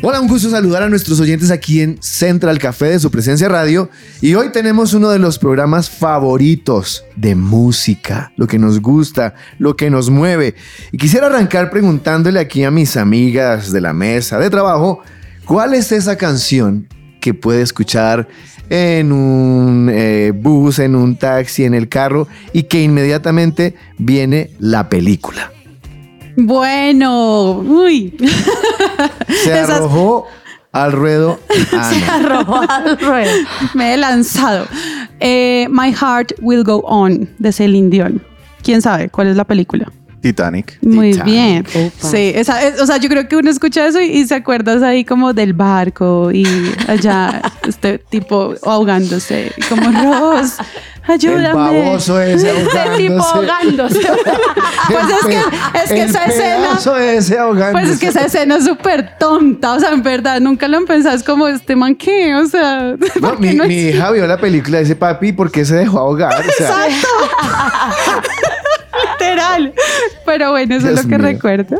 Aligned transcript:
Hola, 0.00 0.20
un 0.20 0.28
gusto 0.28 0.48
saludar 0.48 0.84
a 0.84 0.88
nuestros 0.88 1.18
oyentes 1.18 1.50
aquí 1.50 1.80
en 1.80 2.00
Central 2.00 2.60
Café 2.60 2.86
de 2.86 3.00
su 3.00 3.10
presencia 3.10 3.48
radio. 3.48 3.90
Y 4.20 4.34
hoy 4.34 4.52
tenemos 4.52 4.94
uno 4.94 5.10
de 5.10 5.18
los 5.18 5.40
programas 5.40 5.90
favoritos 5.90 7.04
de 7.16 7.34
música, 7.34 8.32
lo 8.36 8.46
que 8.46 8.60
nos 8.60 8.80
gusta, 8.80 9.34
lo 9.58 9.74
que 9.74 9.90
nos 9.90 10.08
mueve. 10.08 10.54
Y 10.92 10.98
quisiera 10.98 11.26
arrancar 11.26 11.68
preguntándole 11.70 12.38
aquí 12.38 12.62
a 12.62 12.70
mis 12.70 12.96
amigas 12.96 13.72
de 13.72 13.80
la 13.80 13.92
mesa 13.92 14.38
de 14.38 14.50
trabajo, 14.50 15.00
¿cuál 15.44 15.74
es 15.74 15.90
esa 15.90 16.16
canción 16.16 16.86
que 17.20 17.34
puede 17.34 17.62
escuchar 17.62 18.28
en 18.70 19.10
un 19.10 19.90
eh, 19.92 20.32
bus, 20.32 20.78
en 20.78 20.94
un 20.94 21.16
taxi, 21.16 21.64
en 21.64 21.74
el 21.74 21.88
carro 21.88 22.28
y 22.52 22.62
que 22.62 22.80
inmediatamente 22.84 23.74
viene 23.98 24.52
la 24.60 24.88
película? 24.88 25.50
Bueno, 26.36 27.58
uy. 27.66 28.16
Se 29.44 29.52
Esas- 29.52 29.70
arrojó 29.70 30.26
al 30.72 30.92
ruedo 30.92 31.38
Se 31.70 31.76
Ana. 31.76 32.14
arrojó 32.16 32.60
al 32.68 32.98
ruedo. 32.98 33.30
Me 33.74 33.94
he 33.94 33.96
lanzado. 33.96 34.66
Eh, 35.20 35.66
My 35.70 35.92
Heart 35.92 36.32
Will 36.40 36.62
Go 36.64 36.78
On 36.84 37.28
de 37.38 37.52
Celine 37.52 37.90
Dion. 37.90 38.22
¿Quién 38.62 38.82
sabe 38.82 39.08
cuál 39.08 39.28
es 39.28 39.36
la 39.36 39.44
película? 39.44 39.90
Titanic. 40.20 40.78
Muy 40.82 41.12
Titanic. 41.12 41.32
bien. 41.72 41.92
Sí, 42.00 42.32
esa, 42.34 42.60
es- 42.62 42.80
o 42.80 42.86
sea, 42.86 42.96
yo 42.98 43.08
creo 43.08 43.28
que 43.28 43.36
uno 43.36 43.50
escucha 43.50 43.86
eso 43.86 44.00
y, 44.00 44.06
y 44.08 44.26
se 44.26 44.34
acuerdas 44.34 44.82
ahí 44.82 45.04
como 45.04 45.32
del 45.32 45.52
barco 45.52 46.30
y 46.32 46.44
allá 46.88 47.40
este 47.66 47.98
tipo 47.98 48.54
ahogándose. 48.64 49.52
Como 49.68 49.90
Ross, 49.92 50.56
ayúdame. 51.08 51.48
El 51.48 51.54
baboso 51.54 52.20
ese 52.20 52.52
tipo 52.96 53.22
ahogándose. 53.22 54.00
pues 54.88 55.04
es 55.20 55.26
que, 55.26 55.38
es 55.82 55.88
que 55.90 56.02
El 56.02 56.10
esa 56.10 56.24
escena. 56.24 56.78
ese 57.12 57.38
ahogándose. 57.38 57.72
Pues 57.72 57.88
es 57.94 57.98
que 57.98 58.06
esa 58.08 58.20
escena 58.26 58.56
es 58.56 58.64
súper 58.64 59.16
tonta, 59.18 59.72
o 59.74 59.80
sea, 59.80 59.90
en 59.92 60.02
verdad, 60.02 60.40
nunca 60.40 60.68
lo 60.68 60.84
pensás 60.84 61.22
como 61.24 61.48
este 61.48 61.74
man 61.76 61.94
que, 61.96 62.34
o 62.34 62.46
sea, 62.46 62.94
No, 63.20 63.28
¿por 63.28 63.38
qué 63.38 63.50
mi, 63.50 63.54
no 63.54 63.64
mi 63.64 63.78
es- 63.78 63.94
hija 63.94 64.10
vio 64.10 64.26
la 64.26 64.36
película 64.38 64.78
y 64.78 64.82
dice, 64.82 64.96
papi, 64.96 65.32
¿por 65.32 65.50
qué 65.50 65.64
se 65.64 65.74
dejó 65.76 65.98
ahogar? 65.98 66.32
O 66.38 66.52
sea, 66.56 66.86
literal. 69.12 69.72
Pero 70.24 70.50
bueno, 70.50 70.74
eso 70.76 70.86
Dios 70.88 70.98
es 71.00 71.04
lo 71.04 71.10
que 71.10 71.18
mío. 71.18 71.26
recuerdo. 71.32 71.76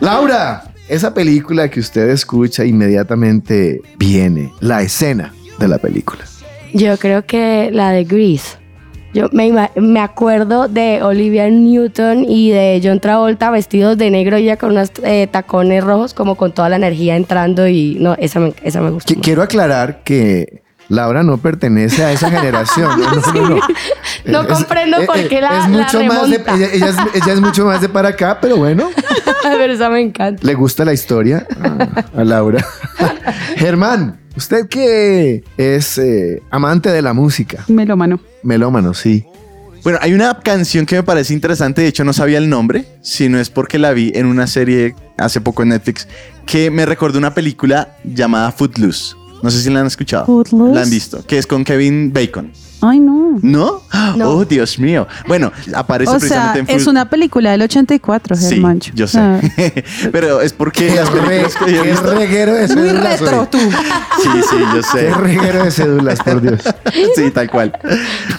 Laura, 0.00 0.64
esa 0.88 1.12
película 1.14 1.68
que 1.70 1.80
usted 1.80 2.08
escucha 2.10 2.64
inmediatamente 2.64 3.80
viene, 3.96 4.52
la 4.60 4.82
escena 4.82 5.32
de 5.58 5.68
la 5.68 5.78
película. 5.78 6.24
Yo 6.72 6.96
creo 6.98 7.24
que 7.24 7.70
la 7.72 7.90
de 7.90 8.04
Grease. 8.04 8.58
Yo 9.12 9.26
me, 9.32 9.52
me 9.74 10.00
acuerdo 10.00 10.68
de 10.68 11.02
Olivia 11.02 11.48
Newton 11.50 12.24
y 12.28 12.50
de 12.50 12.80
John 12.82 13.00
Travolta 13.00 13.50
vestidos 13.50 13.98
de 13.98 14.08
negro 14.08 14.38
y 14.38 14.44
ya 14.44 14.56
con 14.56 14.70
unos 14.70 14.92
eh, 15.02 15.26
tacones 15.28 15.82
rojos, 15.82 16.14
como 16.14 16.36
con 16.36 16.52
toda 16.52 16.68
la 16.68 16.76
energía 16.76 17.16
entrando 17.16 17.66
y 17.66 17.96
no, 17.98 18.14
esa 18.18 18.38
me, 18.38 18.54
esa 18.62 18.80
me 18.80 18.90
gustó. 18.90 19.12
Qui- 19.12 19.20
quiero 19.20 19.42
aclarar 19.42 20.04
que 20.04 20.62
Laura 20.88 21.24
no 21.24 21.38
pertenece 21.38 22.04
a 22.04 22.12
esa 22.12 22.30
generación. 22.36 23.00
No, 23.00 23.10
no, 23.10 23.32
no, 23.32 23.48
no. 23.56 23.60
No 24.42 24.46
comprendo 24.46 24.98
por 25.06 25.26
qué 25.26 25.40
la- 25.40 25.58
es 25.64 25.70
la 25.70 25.82
mucho 25.82 26.04
más 26.04 26.30
de, 26.30 26.38
remonta. 26.38 26.54
ella, 26.54 26.68
ella 26.72 26.86
es, 26.90 26.96
ella 27.24 27.32
es 27.32 27.40
mucho 27.40 27.64
más 27.64 27.80
de 27.80 27.88
para 27.88 28.10
acá, 28.10 28.38
pero 28.40 28.58
bueno, 28.58 28.90
Pero 29.42 29.72
esa 29.72 29.90
me 29.90 30.02
encanta. 30.02 30.46
le 30.46 30.54
gusta 30.54 30.84
la 30.84 30.92
historia 30.92 31.48
a, 31.60 32.20
a 32.20 32.22
Laura. 32.24 32.64
Germán, 33.56 34.19
usted 34.36 34.68
que 34.68 35.44
es 35.56 35.98
eh, 35.98 36.42
amante 36.50 36.90
de 36.90 37.02
la 37.02 37.12
música, 37.12 37.64
Melómano. 37.68 38.20
melómano, 38.42 38.94
sí. 38.94 39.24
Bueno, 39.82 39.98
hay 40.02 40.12
una 40.12 40.38
canción 40.40 40.84
que 40.84 40.96
me 40.96 41.02
parece 41.02 41.32
interesante, 41.32 41.80
de 41.82 41.88
hecho 41.88 42.04
no 42.04 42.12
sabía 42.12 42.36
el 42.38 42.50
nombre, 42.50 42.84
sino 43.00 43.38
es 43.38 43.48
porque 43.48 43.78
la 43.78 43.92
vi 43.92 44.12
en 44.14 44.26
una 44.26 44.46
serie 44.46 44.94
hace 45.16 45.40
poco 45.40 45.62
en 45.62 45.70
Netflix, 45.70 46.06
que 46.44 46.70
me 46.70 46.84
recordó 46.84 47.18
una 47.18 47.32
película 47.34 47.96
llamada 48.04 48.52
Footloose. 48.52 49.14
No 49.42 49.50
sé 49.50 49.62
si 49.62 49.70
la 49.70 49.80
han 49.80 49.86
escuchado. 49.86 50.26
Footloose. 50.26 50.74
La 50.74 50.82
han 50.82 50.90
visto, 50.90 51.24
que 51.26 51.38
es 51.38 51.46
con 51.46 51.64
Kevin 51.64 52.12
Bacon. 52.12 52.52
Ay, 52.82 52.98
no. 52.98 53.38
¿No? 53.42 53.82
No. 54.16 54.30
Oh, 54.30 54.44
Dios 54.44 54.78
mío. 54.78 55.06
Bueno, 55.28 55.52
aparece 55.74 56.10
O 56.10 56.18
sea, 56.18 56.20
precisamente 56.20 56.72
en 56.72 56.78
es 56.80 56.86
una 56.86 57.08
película 57.10 57.50
del 57.52 57.62
84, 57.62 58.36
Sí, 58.36 58.48
Germancho. 58.54 58.92
yo 58.94 59.06
sé. 59.06 59.18
Ah, 59.20 59.40
Pero 60.12 60.40
es 60.40 60.52
porque 60.52 60.94
las 60.94 61.08
películas 61.10 61.56
que 61.56 61.72
yo 61.72 61.80
he 61.80 61.82
Qué 61.84 61.90
visto... 61.90 62.14
reguero 62.14 62.54
de 62.54 62.66
Muy 62.68 62.88
cédulas. 62.88 63.20
retro 63.20 63.40
hoy. 63.42 63.46
tú. 63.50 63.58
Sí, 63.58 64.28
sí, 64.50 64.56
yo 64.74 64.82
sé. 64.82 65.06
Qué 65.08 65.14
reguero 65.14 65.64
de 65.64 65.70
cédulas, 65.70 66.20
por 66.22 66.40
Dios. 66.40 66.60
Sí, 67.14 67.30
tal 67.30 67.50
cual. 67.50 67.72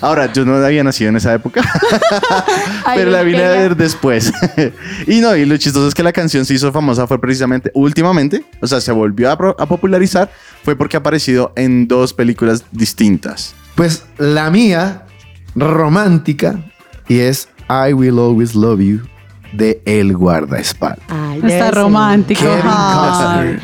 Ahora, 0.01 0.31
yo 0.33 0.43
no 0.45 0.55
había 0.55 0.83
nacido 0.83 1.09
en 1.09 1.17
esa 1.17 1.33
época, 1.33 1.61
Ay, 2.85 2.97
pero 2.99 3.11
la 3.11 3.21
vine 3.23 3.43
a 3.43 3.49
ver 3.51 3.75
después. 3.75 4.31
y 5.07 5.19
no, 5.19 5.35
y 5.35 5.45
lo 5.45 5.55
chistoso 5.57 5.87
es 5.87 5.93
que 5.93 6.03
la 6.03 6.11
canción 6.13 6.45
se 6.45 6.53
hizo 6.53 6.71
famosa 6.71 7.05
fue 7.07 7.19
precisamente 7.19 7.71
últimamente, 7.73 8.43
o 8.61 8.67
sea, 8.67 8.81
se 8.81 8.91
volvió 8.91 9.29
a, 9.31 9.37
pro- 9.37 9.55
a 9.59 9.65
popularizar, 9.65 10.31
fue 10.63 10.75
porque 10.75 10.97
ha 10.97 10.99
aparecido 10.99 11.53
en 11.55 11.87
dos 11.87 12.13
películas 12.13 12.63
distintas. 12.71 13.53
Pues 13.81 14.05
la 14.19 14.51
mía, 14.51 15.07
romántica, 15.55 16.63
y 17.07 17.17
es 17.17 17.49
I 17.67 17.93
Will 17.93 18.19
Always 18.19 18.53
Love 18.53 18.79
You 18.79 18.99
de 19.53 19.81
El 19.87 20.15
Guardaespaldas. 20.15 21.03
Está 21.43 21.71
romántico. 21.71 22.41
Kevin. 22.41 22.61
Costner. 22.61 23.59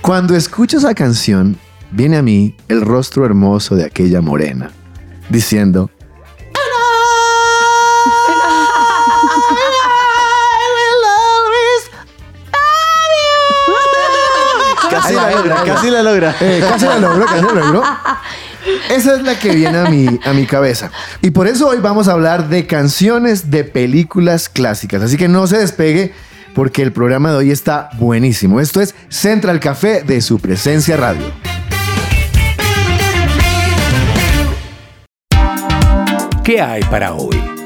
Cuando 0.00 0.34
escucho 0.34 0.78
esa 0.78 0.94
canción, 0.94 1.58
viene 1.90 2.16
a 2.16 2.22
mí 2.22 2.56
el 2.68 2.80
rostro 2.80 3.26
hermoso 3.26 3.76
de 3.76 3.84
aquella 3.84 4.22
morena, 4.22 4.70
diciendo, 5.28 5.90
Casi 14.90 15.12
la 15.12 15.30
logra, 15.30 15.62
casi 15.62 15.90
la 15.90 16.02
logra. 16.02 16.34
Eh, 16.40 16.64
casi 16.66 16.86
la 16.86 16.98
logró, 16.98 17.26
casi 17.26 17.42
la 17.42 17.52
logró. 17.52 17.82
Esa 18.90 19.16
es 19.16 19.22
la 19.22 19.38
que 19.38 19.54
viene 19.54 19.78
a 19.78 19.84
mi, 19.90 20.06
a 20.24 20.32
mi 20.32 20.46
cabeza. 20.46 20.90
Y 21.20 21.30
por 21.30 21.46
eso 21.46 21.68
hoy 21.68 21.78
vamos 21.78 22.08
a 22.08 22.12
hablar 22.12 22.48
de 22.48 22.66
canciones 22.66 23.50
de 23.50 23.64
películas 23.64 24.48
clásicas. 24.48 25.02
Así 25.02 25.16
que 25.16 25.28
no 25.28 25.46
se 25.46 25.58
despegue 25.58 26.12
porque 26.54 26.82
el 26.82 26.92
programa 26.92 27.30
de 27.30 27.36
hoy 27.36 27.50
está 27.50 27.90
buenísimo. 27.98 28.60
Esto 28.60 28.80
es 28.80 28.94
Central 29.08 29.60
Café 29.60 30.02
de 30.02 30.20
su 30.20 30.38
presencia 30.38 30.96
radio. 30.96 31.26
¿Qué 36.42 36.60
hay 36.60 36.82
para 36.84 37.12
hoy? 37.12 37.57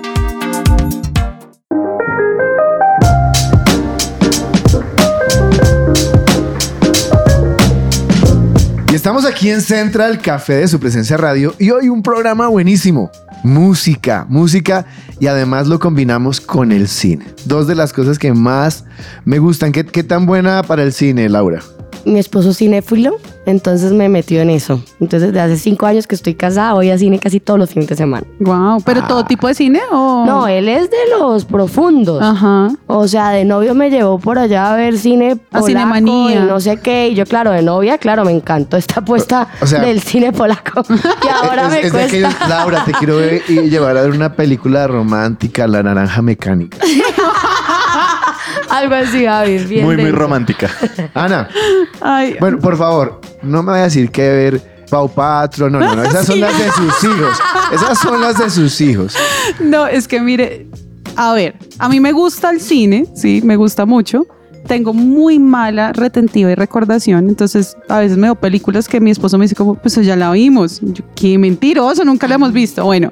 Y 8.92 8.94
estamos 8.94 9.24
aquí 9.24 9.48
en 9.48 9.62
Central 9.62 10.20
Café 10.20 10.56
de 10.56 10.68
su 10.68 10.78
presencia 10.78 11.16
radio 11.16 11.54
y 11.58 11.70
hoy 11.70 11.88
un 11.88 12.02
programa 12.02 12.48
buenísimo. 12.48 13.10
Música, 13.42 14.26
música 14.28 14.84
y 15.18 15.28
además 15.28 15.66
lo 15.66 15.78
combinamos 15.78 16.42
con 16.42 16.72
el 16.72 16.88
cine. 16.88 17.24
Dos 17.46 17.66
de 17.66 17.74
las 17.74 17.94
cosas 17.94 18.18
que 18.18 18.34
más 18.34 18.84
me 19.24 19.38
gustan. 19.38 19.72
¿Qué, 19.72 19.86
qué 19.86 20.02
tan 20.02 20.26
buena 20.26 20.62
para 20.62 20.82
el 20.82 20.92
cine, 20.92 21.30
Laura? 21.30 21.62
Mi 22.04 22.18
esposo 22.18 22.50
es 22.50 22.58
cinéfilo, 22.58 23.16
entonces 23.46 23.92
me 23.92 24.08
metió 24.08 24.40
en 24.40 24.50
eso. 24.50 24.82
Entonces, 25.00 25.32
desde 25.32 25.40
hace 25.40 25.56
cinco 25.56 25.86
años 25.86 26.06
que 26.06 26.14
estoy 26.14 26.34
casada, 26.34 26.72
voy 26.72 26.90
a 26.90 26.98
cine 26.98 27.18
casi 27.18 27.38
todos 27.40 27.58
los 27.60 27.70
fines 27.70 27.88
de 27.88 27.96
semana. 27.96 28.26
Wow, 28.40 28.82
pero 28.84 29.02
todo 29.06 29.24
tipo 29.24 29.46
de 29.48 29.54
cine 29.54 29.80
o 29.92 30.24
No, 30.26 30.48
él 30.48 30.68
es 30.68 30.90
de 30.90 30.96
los 31.18 31.44
profundos. 31.44 32.22
Ajá. 32.22 32.70
O 32.86 33.06
sea, 33.08 33.30
de 33.30 33.44
novio 33.44 33.74
me 33.74 33.90
llevó 33.90 34.18
por 34.18 34.38
allá 34.38 34.72
a 34.72 34.76
ver 34.76 34.98
cine 34.98 35.32
A 35.32 35.36
polaco 35.60 35.66
Cinemanía. 35.66 36.42
y 36.44 36.46
no 36.46 36.60
sé 36.60 36.78
qué. 36.78 37.08
Y 37.08 37.14
yo, 37.14 37.24
claro, 37.24 37.50
de 37.52 37.62
novia, 37.62 37.98
claro, 37.98 38.24
me 38.24 38.32
encantó 38.32 38.76
esta 38.76 39.00
apuesta 39.00 39.48
O 39.60 39.66
sea- 39.66 39.80
del 39.80 40.00
cine 40.00 40.32
polaco. 40.32 40.82
Y 41.24 41.28
ahora 41.28 41.66
es, 41.66 41.70
me 41.70 41.76
es 41.78 41.82
de 41.84 41.90
cuesta. 41.90 42.28
aquellos, 42.28 42.48
Laura, 42.48 42.84
te 42.84 42.92
quiero 42.92 43.16
ver 43.16 43.42
y 43.48 43.68
llevar 43.70 43.96
a 43.96 44.02
ver 44.02 44.10
una 44.10 44.34
película 44.34 44.86
romántica, 44.86 45.66
La 45.66 45.82
Naranja 45.82 46.20
Mecánica. 46.22 46.78
Algo 48.70 48.94
así, 48.94 49.24
Javier. 49.24 49.66
Bien 49.66 49.84
Muy, 49.84 49.96
muy 49.96 50.10
romántica. 50.10 50.70
Ana, 51.14 51.48
Ay, 52.00 52.36
bueno, 52.40 52.58
por 52.58 52.76
favor, 52.76 53.20
no 53.42 53.62
me 53.62 53.72
vaya 53.72 53.82
a 53.82 53.86
decir 53.86 54.10
que 54.10 54.22
ver 54.22 54.84
Pau 54.90 55.08
Patro. 55.08 55.70
No, 55.70 55.78
no, 55.80 55.94
no. 55.94 56.02
Esas 56.02 56.26
son 56.26 56.40
las 56.40 56.58
de 56.58 56.70
sus 56.70 57.04
hijos. 57.04 57.38
Esas 57.72 57.98
son 57.98 58.20
las 58.20 58.38
de 58.38 58.50
sus 58.50 58.80
hijos. 58.80 59.16
no, 59.60 59.86
es 59.86 60.06
que 60.08 60.20
mire, 60.20 60.66
a 61.16 61.32
ver, 61.34 61.56
a 61.78 61.88
mí 61.88 62.00
me 62.00 62.12
gusta 62.12 62.50
el 62.50 62.60
cine, 62.60 63.06
sí, 63.14 63.40
me 63.44 63.56
gusta 63.56 63.86
mucho, 63.86 64.26
tengo 64.66 64.94
muy 64.94 65.38
mala 65.38 65.92
retentiva 65.92 66.50
y 66.50 66.54
recordación. 66.54 67.28
Entonces, 67.28 67.76
a 67.88 67.98
veces 67.98 68.16
me 68.16 68.28
veo 68.28 68.34
películas 68.34 68.88
que 68.88 69.00
mi 69.00 69.10
esposo 69.10 69.38
me 69.38 69.44
dice 69.44 69.54
como, 69.54 69.74
pues 69.74 69.94
ya 69.94 70.16
la 70.16 70.30
vimos. 70.30 70.80
Yo, 70.82 71.04
qué 71.14 71.38
mentiroso, 71.38 72.04
nunca 72.04 72.28
la 72.28 72.36
hemos 72.36 72.52
visto. 72.52 72.84
Bueno, 72.84 73.10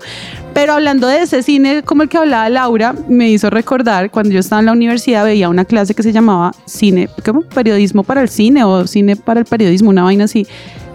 pero 0.55 0.75
hablando 0.75 1.07
de 1.07 1.23
ese 1.23 1.43
cine, 1.43 1.83
como 1.83 2.03
el 2.03 2.09
que 2.09 2.19
hablaba 2.19 2.49
Laura, 2.49 2.95
me 3.09 3.31
hizo 3.31 3.51
recordar 3.51 4.11
cuando 4.11 4.33
yo 4.33 4.41
estaba 4.41 4.61
en 4.61 4.67
la 4.67 4.73
universidad, 4.73 5.25
veía 5.25 5.49
una 5.49 5.65
clase 5.65 5.95
que 5.95 6.03
se 6.03 6.13
llamaba 6.13 6.53
cine, 6.67 7.09
¿cómo? 7.25 7.43
Periodismo 7.43 8.03
para 8.03 8.23
el 8.23 8.29
cine 8.29 8.65
o 8.65 8.87
cine 8.87 9.17
para 9.17 9.41
el 9.41 9.47
periodismo, 9.47 9.91
una 9.91 10.05
vaina 10.05 10.25
así. 10.25 10.47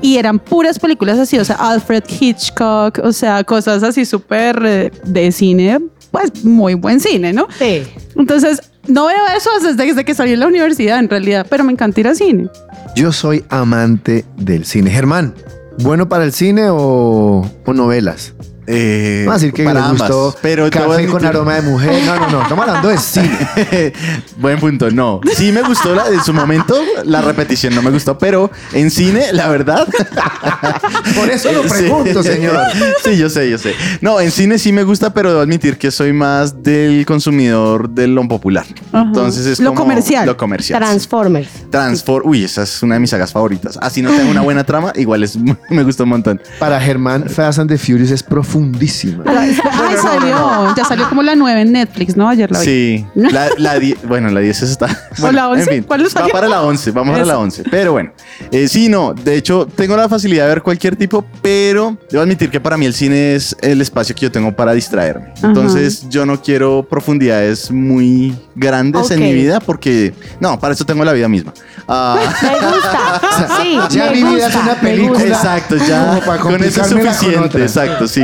Y 0.01 0.17
eran 0.17 0.39
puras 0.39 0.77
películas 0.77 1.17
así, 1.17 1.37
o 1.37 1.45
sea, 1.45 1.55
Alfred 1.55 2.03
Hitchcock, 2.19 2.99
o 3.03 3.11
sea, 3.11 3.43
cosas 3.43 3.81
así 3.81 4.05
súper 4.05 4.61
eh, 4.65 4.91
de 5.05 5.31
cine, 5.31 5.79
pues 6.11 6.43
muy 6.43 6.75
buen 6.75 6.99
cine, 6.99 7.33
¿no? 7.33 7.47
Sí. 7.57 7.83
Entonces, 8.15 8.61
no 8.87 9.07
veo 9.07 9.25
eso 9.35 9.49
desde, 9.61 10.05
que 10.05 10.13
salí 10.13 10.31
de 10.31 10.37
la 10.37 10.47
universidad, 10.47 10.99
en 10.99 11.09
realidad, 11.09 11.45
pero 11.49 11.63
me 11.63 11.71
encanta 11.71 11.99
ir 11.99 12.07
al 12.07 12.15
cine. 12.15 12.49
Yo 12.95 13.11
soy 13.11 13.43
amante 13.49 14.25
del 14.37 14.65
cine. 14.65 14.91
Germán, 14.91 15.33
¿bueno 15.79 16.07
para 16.07 16.23
el 16.23 16.33
cine 16.33 16.69
o, 16.69 17.45
o 17.65 17.73
novelas? 17.73 18.33
Eh, 18.67 19.25
a 19.29 19.33
decir 19.33 19.53
que 19.53 19.63
para 19.63 19.79
le 19.81 19.85
ambas, 19.87 20.09
gustó 20.09 20.35
pero 20.41 20.69
te 20.69 20.79
voy 20.79 20.87
a 20.93 20.97
café 20.97 21.07
con 21.07 21.25
aroma 21.25 21.53
de 21.55 21.61
mujer. 21.61 22.03
No, 22.05 22.15
no, 22.19 22.29
no. 22.29 22.41
Estamos 22.41 22.67
hablando 22.67 22.89
de 22.89 22.97
cine. 22.97 23.93
Buen 24.37 24.59
punto, 24.59 24.89
no. 24.91 25.21
Sí 25.35 25.51
me 25.51 25.61
gustó 25.61 25.93
la, 25.95 26.07
en 26.09 26.23
su 26.23 26.33
momento, 26.33 26.75
la 27.03 27.21
repetición 27.21 27.75
no 27.75 27.81
me 27.81 27.91
gustó, 27.91 28.17
pero 28.17 28.49
en 28.73 28.89
cine, 28.91 29.33
la 29.33 29.49
verdad. 29.49 29.87
Por 31.15 31.29
eso 31.29 31.51
lo 31.51 31.63
Sí. 31.63 31.69
pregunto, 31.69 32.23
señor. 32.23 32.57
Sí, 33.03 33.17
yo 33.17 33.29
sé, 33.29 33.49
yo 33.49 33.57
sé. 33.57 33.73
No, 34.01 34.19
en 34.19 34.31
cine 34.31 34.57
sí 34.57 34.71
me 34.71 34.83
gusta, 34.83 35.13
pero 35.13 35.29
debo 35.29 35.41
admitir 35.41 35.77
que 35.77 35.91
soy 35.91 36.13
más 36.13 36.63
del 36.63 37.05
consumidor 37.05 37.89
de 37.89 38.07
lo 38.07 38.25
popular. 38.27 38.65
Entonces 38.93 39.45
es 39.45 39.59
Lo 39.59 39.69
como 39.71 39.81
comercial. 39.81 40.25
Lo 40.25 40.37
comercial. 40.37 40.79
Transformers. 40.79 41.49
Transform. 41.69 42.27
Uy, 42.29 42.43
esa 42.43 42.63
es 42.63 42.81
una 42.81 42.95
de 42.95 42.99
mis 43.01 43.09
sagas 43.09 43.31
favoritas. 43.31 43.77
Así 43.81 44.01
no 44.01 44.09
tengo 44.11 44.31
una 44.31 44.41
buena 44.41 44.63
trama, 44.63 44.91
igual 44.95 45.23
es, 45.23 45.37
me 45.69 45.83
gusta 45.83 46.03
un 46.03 46.09
montón. 46.09 46.41
Para 46.59 46.79
Germán, 46.79 47.29
Fast 47.29 47.59
and 47.59 47.69
the 47.69 47.77
Furious 47.77 48.11
es 48.11 48.23
profundísima. 48.55 49.23
Ay, 49.27 49.53
salió, 50.01 50.75
ya 50.75 50.85
salió 50.85 51.09
como 51.09 51.21
la 51.21 51.35
nueva 51.35 51.61
en 51.61 51.71
Netflix, 51.73 52.15
¿no? 52.15 52.29
Ayer 52.29 52.49
la 52.51 52.59
vi. 52.59 52.65
Sí, 52.65 53.05
la, 53.15 53.49
la 53.57 53.79
die- 53.79 53.97
bueno, 54.07 54.29
la 54.29 54.39
10 54.39 54.61
está. 54.63 54.87
Bueno, 55.19 55.35
la 55.35 55.49
11? 55.49 55.61
En 55.63 55.69
fin, 55.69 55.83
¿Cuál 55.83 56.05
va 56.05 56.27
para 56.31 56.47
la 56.47 56.61
11, 56.63 56.91
vamos 56.91 57.17
Eso. 57.17 57.25
la 57.27 57.37
11. 57.39 57.63
Pero 57.69 57.91
bueno, 57.93 58.11
eh, 58.51 58.67
sí, 58.67 58.89
no, 58.89 59.13
de 59.13 59.35
hecho, 59.35 59.67
tengo 59.75 59.97
la 59.97 60.07
facilidad 60.09 60.43
de 60.45 60.49
ver 60.49 60.61
cualquier 60.61 60.95
tipo, 60.95 61.25
pero 61.41 61.97
debo 62.09 62.23
admitir 62.23 62.49
que 62.49 62.59
para 62.59 62.77
mí 62.77 62.85
el 62.85 62.93
cine 62.93 63.35
es 63.35 63.55
el 63.61 63.81
espacio 63.81 64.15
que 64.15 64.21
yo 64.21 64.31
tengo 64.31 64.55
para 64.55 64.73
distraerme. 64.73 65.31
Ajá. 65.37 65.47
Entonces, 65.47 66.07
yo 66.09 66.25
no 66.25 66.41
quiero 66.41 66.85
profundidades 66.89 67.71
muy 67.71 68.35
grandes 68.55 69.11
en 69.11 69.17
Ok. 69.19 69.23
mi 69.23 69.33
vida 69.33 69.59
porque, 69.59 70.13
no, 70.39 70.59
para 70.59 70.73
eso 70.73 70.85
tengo 70.85 71.03
la 71.03 71.13
vida 71.13 71.27
misma. 71.27 71.53
Ah, 71.87 72.17
Me 72.41 72.49
gusta. 72.67 73.21
Sí, 73.61 73.77
ya 73.89 74.05
me 74.05 74.11
mi 74.11 74.17
vida 74.23 74.29
gusta, 74.31 74.47
es 74.47 74.55
una 74.55 74.75
película. 74.75 75.19
Exacto, 75.25 75.75
ya 75.77 76.21
con 76.39 76.63
eso 76.63 76.81
es 76.81 76.87
suficiente, 76.87 77.61
exacto, 77.61 78.07
sí. 78.07 78.21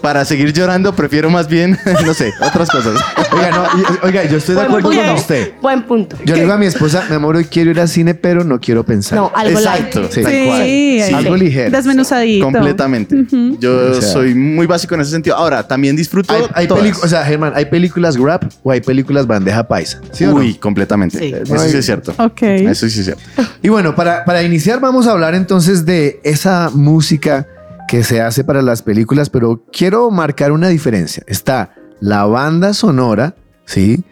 Para 0.00 0.24
seguir 0.24 0.52
llorando 0.52 0.94
prefiero 0.94 1.30
más 1.30 1.48
bien, 1.48 1.78
no 2.06 2.14
sé, 2.14 2.32
otras 2.40 2.68
cosas. 2.70 3.00
Oiga, 3.32 3.50
no, 3.50 3.64
y- 3.80 4.06
oiga, 4.06 4.24
yo 4.24 4.36
estoy 4.38 4.54
de 4.54 4.60
Buen 4.60 4.66
acuerdo 4.68 4.88
punto. 4.90 5.04
con 5.06 5.14
usted. 5.14 5.52
Buen 5.62 5.82
punto. 5.84 6.16
Yo 6.24 6.34
le 6.34 6.42
digo 6.42 6.52
a 6.52 6.58
mi 6.58 6.66
esposa, 6.66 7.04
mi 7.08 7.14
amor, 7.16 7.36
hoy 7.36 7.44
quiero 7.46 7.70
ir 7.70 7.80
al 7.80 7.88
cine, 7.88 8.14
pero 8.14 8.44
no 8.44 8.60
quiero 8.60 8.84
pensar. 8.84 9.18
No, 9.18 9.32
algo 9.34 9.58
Exacto, 9.58 10.00
light. 10.00 10.12
Sí. 10.12 10.22
tal 10.22 10.44
cual. 10.46 10.62
Sí, 10.62 11.00
Sí. 11.06 11.14
Algo 11.14 11.36
ligero. 11.36 11.70
Desmenuzadito. 11.70 12.44
Completamente. 12.44 13.16
Yo 13.58 13.90
O 13.90 13.94
sea- 13.94 14.02
soy 14.12 14.34
muy 14.34 14.66
básico 14.66 14.94
en 14.94 15.00
ese 15.00 15.10
sentido. 15.12 15.36
Ahora, 15.36 15.66
también 15.66 15.96
disfruto. 15.96 16.32
Hay, 16.54 16.66
hay 16.68 16.92
o 17.02 17.08
sea, 17.08 17.24
Germán, 17.24 17.52
¿hay 17.54 17.66
películas 17.66 18.16
grab 18.16 18.48
o 18.62 18.70
hay 18.70 18.80
películas 18.80 19.26
bandeja 19.26 19.66
paisa? 19.66 20.00
¿Sí 20.12 20.24
no? 20.24 20.34
Uy, 20.34 20.54
completamente. 20.54 21.18
Sí. 21.18 21.34
Eso 21.42 21.58
sí 21.68 21.76
es 21.76 21.84
cierto. 21.86 22.14
Ok. 22.18 22.42
Eso 22.42 22.88
sí 22.88 22.98
es 23.00 23.04
cierto. 23.06 23.22
Y 23.62 23.68
bueno, 23.68 23.94
para, 23.94 24.24
para 24.24 24.42
iniciar 24.42 24.80
vamos 24.80 25.06
a 25.06 25.12
hablar 25.12 25.34
entonces 25.34 25.84
de 25.86 26.20
esa 26.24 26.70
música 26.72 27.46
que 27.88 28.04
se 28.04 28.20
hace 28.20 28.44
para 28.44 28.62
las 28.62 28.82
películas, 28.82 29.30
pero 29.30 29.64
quiero 29.72 30.10
marcar 30.10 30.52
una 30.52 30.68
diferencia. 30.68 31.22
Está 31.26 31.74
la 32.00 32.24
banda 32.24 32.74
sonora, 32.74 33.36
¿sí? 33.64 34.04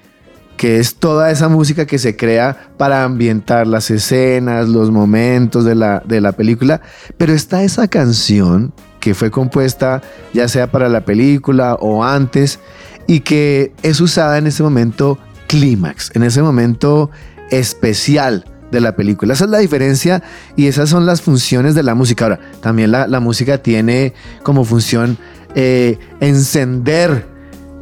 Que 0.56 0.78
es 0.78 0.96
toda 0.96 1.30
esa 1.30 1.48
música 1.48 1.86
que 1.86 1.98
se 1.98 2.16
crea 2.16 2.70
para 2.76 3.04
ambientar 3.04 3.66
las 3.66 3.90
escenas, 3.90 4.68
los 4.68 4.90
momentos 4.90 5.64
de 5.64 5.74
la, 5.74 6.02
de 6.06 6.20
la 6.20 6.32
película, 6.32 6.80
pero 7.16 7.32
está 7.32 7.62
esa 7.62 7.88
canción 7.88 8.72
que 9.00 9.14
fue 9.14 9.30
compuesta 9.30 10.00
ya 10.32 10.46
sea 10.46 10.70
para 10.70 10.88
la 10.88 11.04
película 11.04 11.74
o 11.80 12.04
antes 12.04 12.60
y 13.08 13.20
que 13.20 13.72
es 13.82 14.00
usada 14.00 14.38
en 14.38 14.46
ese 14.46 14.62
momento 14.62 15.18
clímax, 15.48 16.12
en 16.14 16.22
ese 16.22 16.40
momento 16.40 17.10
especial 17.50 18.44
de 18.72 18.80
la 18.80 18.96
película. 18.96 19.34
Esa 19.34 19.44
es 19.44 19.50
la 19.50 19.58
diferencia 19.58 20.22
y 20.56 20.66
esas 20.66 20.88
son 20.88 21.06
las 21.06 21.22
funciones 21.22 21.76
de 21.76 21.84
la 21.84 21.94
música. 21.94 22.24
Ahora, 22.24 22.40
también 22.60 22.90
la, 22.90 23.06
la 23.06 23.20
música 23.20 23.58
tiene 23.58 24.14
como 24.42 24.64
función 24.64 25.18
eh, 25.54 25.98
encender 26.20 27.30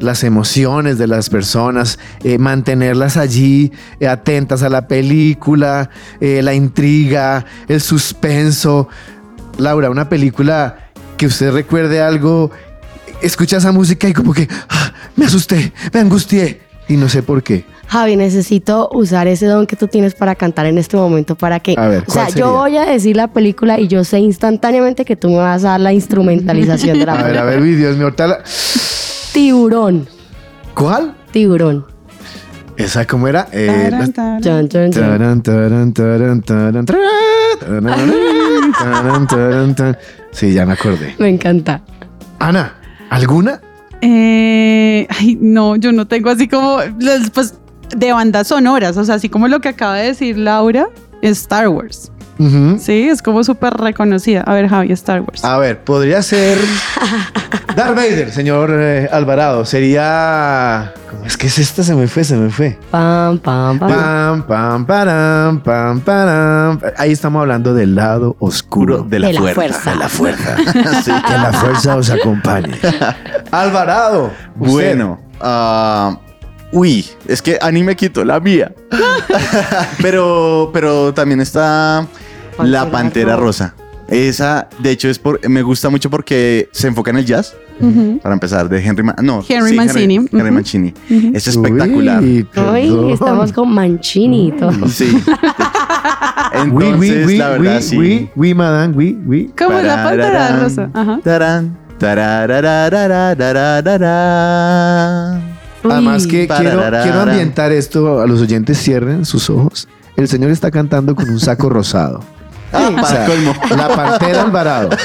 las 0.01 0.25
emociones 0.25 0.99
de 0.99 1.07
las 1.07 1.31
personas, 1.31 1.99
eh, 2.25 2.39
mantenerlas 2.39 3.17
allí 3.17 3.71
eh, 4.01 4.09
atentas 4.09 4.63
a 4.63 4.69
la 4.69 4.89
película, 4.89 5.91
la 6.21 6.55
intriga, 6.55 7.45
el 7.69 7.81
suspenso. 7.81 8.89
Laura, 9.59 9.91
una 9.91 10.09
película 10.09 10.91
que 11.17 11.27
usted 11.27 11.53
recuerde 11.53 12.01
algo, 12.01 12.51
escucha 13.21 13.59
esa 13.59 13.73
música 13.73 14.09
y 14.09 14.15
como 14.15 14.33
que 14.33 14.49
"Ah, 14.71 14.93
me 15.17 15.27
asusté, 15.27 15.73
me 15.93 16.01
angustié 16.01 16.63
y 16.89 16.97
no 16.97 17.09
sé 17.09 17.23
por 17.23 17.43
qué. 17.43 17.65
Javi, 17.91 18.15
necesito 18.15 18.89
usar 18.93 19.27
ese 19.27 19.47
don 19.47 19.67
que 19.67 19.75
tú 19.75 19.89
tienes 19.89 20.15
para 20.15 20.37
cantar 20.37 20.67
en 20.67 20.79
este 20.79 20.97
momento 20.97 21.35
para 21.35 21.59
que... 21.59 21.75
A 21.77 21.89
ver, 21.89 22.05
o 22.07 22.13
sea, 22.13 22.29
yo 22.29 22.53
voy 22.53 22.77
a 22.77 22.85
decir 22.85 23.17
la 23.17 23.27
película 23.27 23.81
y 23.81 23.89
yo 23.89 24.05
sé 24.05 24.21
instantáneamente 24.21 25.05
que 25.05 25.17
tú 25.17 25.29
me 25.29 25.39
vas 25.39 25.65
a 25.65 25.71
dar 25.71 25.81
la 25.81 25.93
instrumentalización 25.93 27.01
de 27.01 27.07
la 27.07 27.15
película. 27.15 27.41
A 27.41 27.45
ver, 27.45 27.57
a 27.57 27.57
ver, 27.57 27.61
uy, 27.61 27.75
Dios 27.75 27.97
mío, 27.97 28.05
ahorita. 28.05 28.45
Tiburón. 29.33 30.07
¿Cuál? 30.73 31.17
Tiburón. 31.33 31.85
¿Esa 32.77 33.05
cómo 33.09 33.27
era? 33.27 33.49
Sí, 40.31 40.53
ya 40.53 40.65
me 40.65 40.73
acordé. 40.75 41.17
Me 41.19 41.29
encanta. 41.29 41.83
Ana, 42.39 42.73
¿alguna? 43.11 43.61
Eh, 44.03 45.07
ay, 45.11 45.37
no, 45.41 45.77
yo 45.77 45.93
no 45.93 46.07
tengo 46.07 46.31
así 46.31 46.49
como. 46.49 46.79
Pues 47.35 47.55
de 47.97 48.13
bandas 48.13 48.49
sonoras, 48.49 48.97
o 48.97 49.05
sea, 49.05 49.17
así 49.17 49.29
como 49.29 49.49
lo 49.49 49.61
que 49.61 49.69
acaba 49.69 49.97
de 49.97 50.07
decir 50.09 50.39
Laura, 50.39 50.89
es 51.23 51.39
Star 51.43 51.69
Wars. 51.69 52.11
Sí, 52.79 53.07
es 53.07 53.21
como 53.21 53.45
súper 53.45 53.75
reconocida. 53.75 54.41
A 54.47 54.55
ver, 54.55 54.67
Javi, 54.67 54.91
Star 54.93 55.21
Wars. 55.21 55.45
A 55.45 55.59
ver, 55.59 55.85
podría 55.85 56.23
ser 56.23 56.57
Darth 57.77 57.95
Vader, 57.95 58.33
señor 58.33 58.71
eh, 58.73 59.11
Alvarado. 59.13 59.67
Sería. 59.67 60.95
¿Cómo 61.11 61.27
es 61.27 61.37
que 61.37 61.49
es 61.49 61.59
esta? 61.59 61.83
Se 61.83 61.95
me 61.95 62.09
fue, 62.09 62.25
se 62.25 62.37
me 62.37 62.49
fue. 62.49 62.79
Pam, 62.91 63.39
pam, 63.41 63.79
pam. 63.79 63.91
Pam, 63.91 64.43
pam, 64.47 64.87
param, 64.87 65.61
pam, 65.61 66.01
param. 66.01 66.81
Ahí 66.97 67.13
estamos 67.13 67.41
hablando 67.43 67.75
del 67.75 67.95
lado 67.95 68.37
oscuro 68.39 69.03
de 69.03 69.19
la, 69.19 69.27
De 69.27 69.33
la 69.35 69.41
fuerza. 69.41 69.59
fuerza. 69.59 69.91
De 69.91 69.97
la 69.97 70.09
fuerza. 70.09 70.57
Sí. 71.05 71.13
Que 71.27 71.33
la 71.35 71.53
fuerza 71.53 71.97
os 71.97 72.09
acompañe. 72.09 72.73
Alvarado. 73.51 74.31
usted. 74.59 74.73
Bueno, 74.73 75.21
ah, 75.43 76.19
uy, 76.73 77.05
es 77.27 77.41
que 77.43 77.59
Ani 77.61 77.83
me 77.83 77.97
quitó 77.97 78.25
la 78.25 78.41
mía. 78.41 78.73
pero, 80.03 80.71
pero 80.73 81.13
también 81.15 81.41
está 81.41 82.07
la 82.63 82.91
Pantera 82.91 83.37
Rosa. 83.37 83.75
Esa, 84.09 84.69
de 84.81 84.91
hecho, 84.91 85.09
es 85.09 85.19
por, 85.21 85.49
me 85.49 85.63
gusta 85.63 85.89
mucho 85.89 86.11
porque 86.11 86.69
se 86.73 86.89
enfoca 86.89 87.11
en 87.11 87.19
el 87.19 87.25
jazz. 87.27 87.55
Para 88.23 88.35
empezar, 88.35 88.69
de 88.69 88.85
Henry, 88.85 89.03
Ma- 89.03 89.17
no, 89.23 89.43
Henry 89.49 89.75
Mancini. 89.75 90.17
Henry. 90.31 90.51
Mancini. 90.51 90.93
Es 91.33 91.47
espectacular. 91.47 92.23
Uy, 92.23 92.47
Hoy 92.57 93.13
estamos 93.13 93.53
con 93.53 93.73
Mancini 93.73 94.49
y 94.49 94.53
todo. 94.53 94.73
Sí. 94.89 95.17
Entonces, 96.53 96.75
Oui, 96.75 96.93
oui, 96.99 97.23
oui, 97.27 97.37
la 97.39 97.49
verdad, 97.51 97.77
oui, 97.77 97.83
sí. 97.83 97.97
oui, 97.97 98.31
oui, 98.35 98.55
madame, 98.55 98.95
oui, 98.97 99.19
oui. 99.25 99.51
¿Cómo 99.57 99.79
es 99.79 99.85
la 99.85 100.05
pantera 100.05 100.61
rosa? 100.61 100.91
Ajá. 100.93 101.21
tarán. 101.23 101.79
Además 105.85 106.27
que 106.27 106.47
quiero, 106.47 107.21
ambientar 107.21 107.73
esto 107.73 108.21
a 108.21 108.27
los 108.27 108.41
oyentes, 108.41 108.79
cierren 108.79 109.25
sus 109.25 109.51
ojos. 109.51 109.89
El 110.17 110.29
señor 110.29 110.51
está 110.51 110.71
cantando 110.71 111.15
con 111.15 111.29
un 111.29 111.41
saco 111.41 111.69
rosado. 111.69 112.21
Ah, 112.73 112.89
O 112.89 112.95
para 112.95 113.07
sea, 113.09 113.27
colmo. 113.27 113.53
La 113.77 113.89
Pantera 113.89 114.43
Alvarado. 114.43 114.91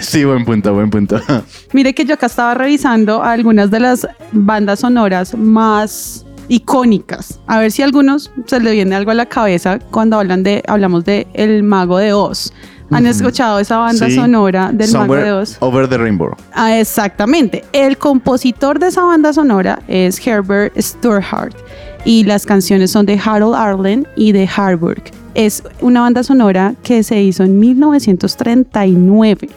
Sí, 0.00 0.24
buen 0.24 0.44
punto, 0.44 0.74
buen 0.74 0.90
punto. 0.90 1.20
Mire 1.72 1.94
que 1.94 2.04
yo 2.04 2.14
acá 2.14 2.26
estaba 2.26 2.54
revisando 2.54 3.22
algunas 3.22 3.70
de 3.70 3.78
las 3.78 4.08
bandas 4.32 4.80
sonoras 4.80 5.36
más 5.36 6.26
icónicas. 6.48 7.40
A 7.46 7.60
ver 7.60 7.72
si 7.72 7.82
a 7.82 7.84
algunos 7.84 8.30
se 8.46 8.60
le 8.60 8.72
viene 8.72 8.94
algo 8.96 9.10
a 9.10 9.14
la 9.14 9.26
cabeza 9.26 9.78
cuando 9.90 10.18
hablan 10.18 10.42
de, 10.42 10.62
hablamos 10.66 11.04
de 11.04 11.26
El 11.34 11.62
Mago 11.62 11.98
de 11.98 12.12
Oz. 12.12 12.52
¿Han 12.92 13.06
escuchado 13.06 13.58
esa 13.58 13.78
banda 13.78 14.06
Sí. 14.06 14.14
sonora 14.14 14.70
del 14.72 14.90
Mago 14.92 15.04
Somewhere 15.04 15.24
de 15.24 15.32
Oz? 15.32 15.56
Over 15.60 15.88
the 15.88 15.98
Rainbow. 15.98 16.30
Ah, 16.52 16.78
exactamente. 16.78 17.64
El 17.72 17.96
compositor 17.98 18.78
de 18.78 18.88
esa 18.88 19.02
banda 19.02 19.32
sonora 19.32 19.80
es 19.88 20.24
Herbert 20.26 20.76
Sturhart. 20.80 21.56
y 22.04 22.24
las 22.24 22.44
canciones 22.46 22.90
son 22.90 23.06
de 23.06 23.16
Harold 23.24 23.54
Arlen 23.54 24.08
y 24.16 24.32
de 24.32 24.48
Harburg. 24.56 25.02
Es 25.34 25.62
una 25.80 26.00
banda 26.00 26.24
sonora 26.24 26.74
que 26.82 27.04
se 27.04 27.22
hizo 27.22 27.44
en 27.44 27.60
1939. 27.60 29.48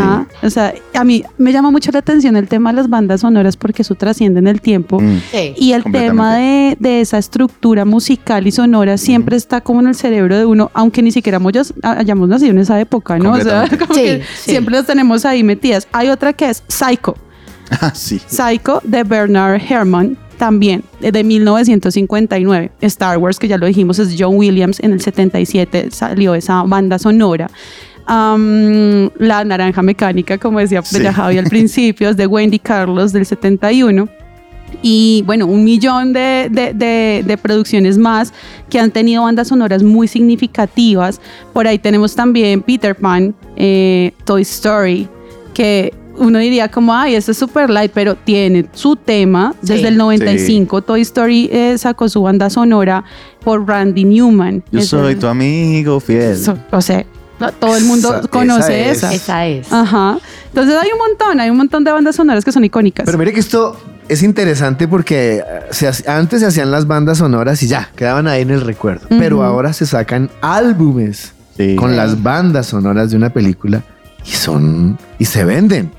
Ah, 0.00 0.26
o 0.42 0.50
sea, 0.50 0.74
a 0.94 1.04
mí 1.04 1.24
me 1.38 1.52
llama 1.52 1.70
mucho 1.70 1.90
la 1.92 1.98
atención 2.00 2.36
el 2.36 2.48
tema 2.48 2.70
de 2.70 2.76
las 2.76 2.88
bandas 2.88 3.20
sonoras 3.22 3.56
porque 3.56 3.82
eso 3.82 3.94
trasciende 3.94 4.38
en 4.40 4.46
el 4.46 4.60
tiempo. 4.60 5.00
Mm. 5.00 5.20
Sí. 5.30 5.54
Y 5.56 5.72
el 5.72 5.84
tema 5.84 6.36
de, 6.36 6.76
de 6.78 7.00
esa 7.00 7.18
estructura 7.18 7.84
musical 7.84 8.46
y 8.46 8.52
sonora 8.52 8.96
siempre 8.98 9.36
está 9.36 9.60
como 9.60 9.80
en 9.80 9.88
el 9.88 9.94
cerebro 9.94 10.36
de 10.38 10.44
uno, 10.44 10.70
aunque 10.74 11.02
ni 11.02 11.10
siquiera 11.12 11.38
hayamos, 11.38 11.74
hayamos 11.82 12.28
nacido 12.28 12.50
en 12.52 12.58
esa 12.58 12.80
época, 12.80 13.18
¿no? 13.18 13.32
O 13.32 13.40
sea, 13.40 13.62
Completamente. 13.68 13.78
como 13.86 13.94
Sí, 13.94 14.00
que 14.02 14.22
sí. 14.36 14.50
siempre 14.52 14.74
las 14.76 14.86
tenemos 14.86 15.24
ahí 15.24 15.42
metidas. 15.42 15.88
Hay 15.92 16.08
otra 16.10 16.32
que 16.32 16.48
es 16.50 16.62
Psycho. 16.68 17.14
Ah, 17.70 17.92
sí. 17.94 18.18
Psycho 18.26 18.80
de 18.82 19.04
Bernard 19.04 19.60
Herrmann, 19.68 20.16
también 20.38 20.82
eh, 21.02 21.12
de 21.12 21.22
1959. 21.22 22.70
Star 22.80 23.18
Wars, 23.18 23.38
que 23.38 23.46
ya 23.48 23.58
lo 23.58 23.66
dijimos, 23.66 23.98
es 23.98 24.14
John 24.18 24.36
Williams. 24.36 24.80
En 24.80 24.92
el 24.92 25.00
77 25.00 25.90
salió 25.90 26.34
esa 26.34 26.62
banda 26.62 26.98
sonora. 26.98 27.50
La 28.08 29.44
Naranja 29.44 29.82
Mecánica, 29.82 30.38
como 30.38 30.58
decía 30.58 30.82
Sí. 30.82 31.02
ya 31.02 31.12
Javi 31.12 31.38
al 31.38 31.44
principio, 31.50 32.08
es 32.10 32.16
de 32.16 32.26
Wendy 32.26 32.58
Carlos 32.58 33.12
del 33.12 33.26
71. 33.26 34.08
Y 34.82 35.22
bueno, 35.26 35.46
un 35.46 35.64
millón 35.64 36.12
de, 36.12 36.48
de- 36.50 36.72
de- 36.74 37.24
de 37.26 37.36
producciones 37.38 37.96
más 37.98 38.32
que 38.68 38.78
han 38.78 38.90
tenido 38.90 39.22
bandas 39.22 39.48
sonoras 39.48 39.82
muy 39.82 40.08
significativas. 40.08 41.20
Por 41.52 41.66
ahí 41.66 41.78
tenemos 41.78 42.14
también 42.14 42.62
Peter 42.62 42.94
Pan, 42.94 43.34
eh, 43.56 44.12
Toy 44.24 44.42
Story, 44.42 45.08
que 45.54 45.92
uno 46.18 46.38
diría 46.38 46.68
como, 46.68 46.94
ay, 46.94 47.14
esto 47.14 47.30
es 47.32 47.38
super 47.38 47.70
light, 47.70 47.92
pero 47.94 48.14
tiene 48.16 48.66
su 48.72 48.94
tema. 48.96 49.54
Desde 49.62 49.78
Sí. 49.78 49.86
el 49.86 49.96
95, 49.96 50.82
Toy 50.82 51.00
Story 51.00 51.48
eh, 51.50 51.78
sacó 51.78 52.08
su 52.08 52.22
banda 52.22 52.50
sonora 52.50 53.04
por 53.42 53.66
Randy 53.66 54.04
Newman. 54.04 54.62
Yo 54.70 54.82
soy 54.82 55.12
el- 55.12 55.18
tu 55.18 55.26
amigo 55.28 55.98
fiel. 56.00 56.36
so- 56.36 56.58
o 56.72 56.80
sea, 56.82 57.06
todo 57.60 57.76
el 57.76 57.84
mundo 57.84 58.16
Esa- 58.18 58.28
conoce 58.28 58.90
esa 58.90 59.12
esa. 59.12 59.14
es. 59.14 59.22
Esa 59.22 59.46
es. 59.46 59.72
Ajá. 59.72 60.18
Entonces 60.48 60.76
hay 60.76 60.88
un 60.92 60.98
montón, 60.98 61.40
hay 61.40 61.50
un 61.50 61.56
montón 61.56 61.84
de 61.84 61.92
bandas 61.92 62.16
sonoras 62.16 62.44
que 62.44 62.52
son 62.52 62.64
icónicas. 62.64 63.04
Pero 63.06 63.18
mire 63.18 63.32
que 63.32 63.40
esto 63.40 63.76
es 64.08 64.22
interesante 64.22 64.88
porque 64.88 65.36
eh, 65.38 65.42
se 65.70 65.90
antes 66.10 66.40
se 66.40 66.46
hacían 66.46 66.70
las 66.70 66.86
bandas 66.86 67.18
sonoras 67.18 67.62
y 67.62 67.68
ya, 67.68 67.90
quedaban 67.94 68.26
ahí 68.26 68.42
en 68.42 68.50
el 68.50 68.60
recuerdo. 68.62 69.06
Pero 69.08 69.36
Ujú. 69.36 69.44
ahora 69.44 69.72
se 69.72 69.86
sacan 69.86 70.30
álbumes 70.40 71.32
Sí. 71.56 71.74
con 71.76 71.96
las 71.96 72.22
bandas 72.22 72.66
sonoras 72.66 73.10
de 73.10 73.16
una 73.16 73.30
película 73.30 73.82
y 74.24 74.30
son 74.30 74.96
y 75.18 75.24
se 75.24 75.44
venden. 75.44 75.90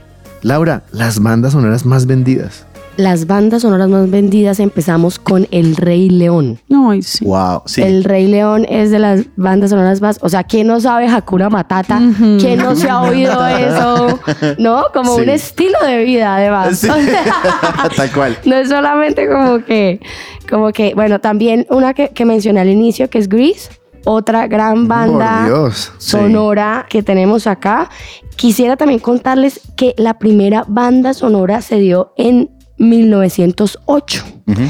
Laura, 0.42 0.84
las 0.92 1.20
bandas 1.20 1.52
sonoras 1.52 1.86
más 1.86 2.06
vendidas. 2.06 2.66
Las 3.00 3.28
bandas 3.28 3.62
sonoras 3.62 3.88
más 3.88 4.10
vendidas 4.12 4.60
empezamos 4.60 5.20
con 5.20 5.48
El 5.52 5.78
Rey 5.78 6.10
León. 6.10 6.60
Ay, 6.70 7.02
sí. 7.02 7.24
Wow, 7.24 7.62
sí. 7.66 7.82
El 7.82 8.04
Rey 8.04 8.28
León 8.28 8.66
es 8.68 8.92
de 8.92 9.00
las 9.00 9.22
bandas 9.38 9.70
sonoras 9.70 10.02
más, 10.02 10.20
o 10.22 10.28
sea, 10.28 10.44
¿quién 10.44 10.68
no 10.68 10.82
sabe 10.82 11.08
Hakuna 11.08 11.50
Matata? 11.50 12.02
¿Quién 12.42 12.58
no 12.60 12.76
se 12.76 12.90
ha 12.90 13.00
oído 13.04 13.48
eso? 13.48 14.20
¿No? 14.58 14.84
Como 14.94 15.16
Sí. 15.16 15.22
un 15.22 15.30
estilo 15.30 15.78
de 15.88 16.04
vida, 16.04 16.36
además. 16.36 16.80
Sí. 16.80 16.90
Tal 17.96 18.12
cual. 18.12 18.38
No 18.46 18.58
es 18.58 18.68
solamente 18.68 19.30
como 19.30 19.64
que, 19.64 20.02
como 20.50 20.74
que, 20.74 20.94
bueno, 20.94 21.20
también 21.22 21.66
una 21.70 21.94
que, 21.94 22.10
que 22.10 22.26
mencioné 22.26 22.60
al 22.60 22.70
inicio, 22.70 23.10
que 23.10 23.20
es 23.20 23.30
Grease, 23.30 23.70
otra 24.04 24.48
gran 24.48 24.90
banda 24.90 25.46
Dios. 25.46 25.94
sonora 26.00 26.86
que 26.90 27.02
tenemos 27.02 27.48
acá. 27.48 27.90
Quisiera 28.36 28.76
también 28.76 29.00
contarles 29.00 29.62
que 29.78 29.96
la 29.98 30.20
primera 30.20 30.66
banda 30.68 31.14
sonora 31.14 31.62
se 31.62 31.80
dio 31.80 32.14
en 32.18 32.50
1908 32.80 34.24
Ujú. 34.48 34.62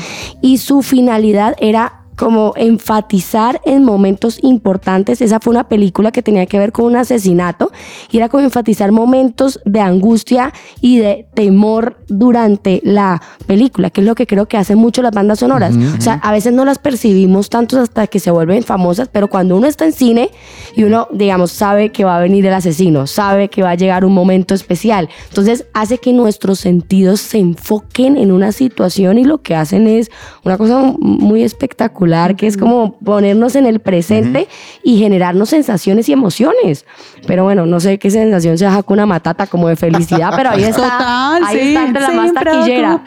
y 0.42 0.58
su 0.58 0.82
finalidad 0.82 1.56
era 1.60 1.99
como 2.20 2.52
enfatizar 2.58 3.62
en 3.64 3.86
momentos 3.86 4.40
importantes. 4.42 5.22
Esa 5.22 5.40
fue 5.40 5.52
una 5.52 5.70
película 5.70 6.12
que 6.12 6.22
tenía 6.22 6.46
que 6.48 6.60
ver 6.60 6.74
con 6.74 6.84
un 6.84 6.98
asesinato 6.98 7.72
y 8.12 8.18
era 8.18 8.28
como 8.28 8.44
enfatizar 8.44 8.92
momentos 8.92 9.62
de 9.64 9.80
angustia 9.80 10.52
y 10.82 10.98
de 10.98 11.28
temor 11.34 11.96
durante 12.10 12.82
la 12.84 13.22
película, 13.48 13.90
que 13.90 14.02
es 14.02 14.08
lo 14.08 14.16
que 14.16 14.28
creo 14.28 14.48
que 14.48 14.58
hacen 14.58 14.78
mucho 14.78 15.02
las 15.02 15.14
bandas 15.14 15.40
sonoras. 15.40 15.74
O 15.98 16.02
sea, 16.02 16.16
a 16.16 16.34
veces 16.34 16.52
no 16.52 16.66
las 16.66 16.78
percibimos 16.78 17.50
tanto 17.50 17.80
hasta 17.80 18.06
que 18.08 18.20
se 18.20 18.32
vuelven 18.32 18.64
famosas, 18.64 19.08
pero 19.08 19.30
cuando 19.30 19.56
uno 19.56 19.68
está 19.68 19.86
en 19.86 19.94
cine 19.94 20.30
y 20.76 20.84
uno, 20.84 21.08
digamos, 21.14 21.54
sabe 21.54 21.94
que 21.94 22.04
va 22.04 22.18
a 22.18 22.20
venir 22.20 22.46
el 22.46 22.54
asesino, 22.54 23.08
sabe 23.08 23.48
que 23.48 23.64
va 23.64 23.70
a 23.70 23.76
llegar 23.76 24.04
un 24.04 24.14
momento 24.14 24.54
especial, 24.54 25.08
entonces 25.30 25.68
hace 25.74 26.00
que 26.00 26.12
nuestros 26.12 26.60
sentidos 26.60 27.22
se 27.22 27.38
enfoquen 27.38 28.18
en 28.18 28.34
una 28.34 28.52
situación 28.52 29.18
y 29.20 29.24
lo 29.24 29.42
que 29.42 29.56
hacen 29.56 29.88
es 29.88 30.12
una 30.44 30.58
cosa 30.58 30.94
muy 31.00 31.44
espectacular, 31.44 32.09
que 32.36 32.48
es 32.48 32.58
como 32.58 32.98
ponernos 33.00 33.56
en 33.56 33.66
el 33.66 33.80
presente 33.80 34.48
y 34.84 34.98
generarnos 34.98 35.50
sensaciones 35.50 36.10
y 36.10 36.14
emociones. 36.14 36.86
Pero 37.28 37.44
bueno, 37.44 37.66
no 37.66 37.80
sé 37.80 38.00
qué 38.00 38.10
sensación 38.12 38.58
sea 38.58 38.76
Hakuna 38.76 39.06
Matata 39.06 39.48
como 39.48 39.68
de 39.68 39.76
felicidad, 39.76 40.34
pero 40.36 40.50
ahí 40.50 40.64
está, 40.64 40.82
Total, 40.82 41.44
ahí 41.44 41.60
sí. 41.60 41.68
está 41.70 41.86
entre 41.86 42.02
la 42.02 42.12
más 42.12 42.34
taquillera. 42.34 43.04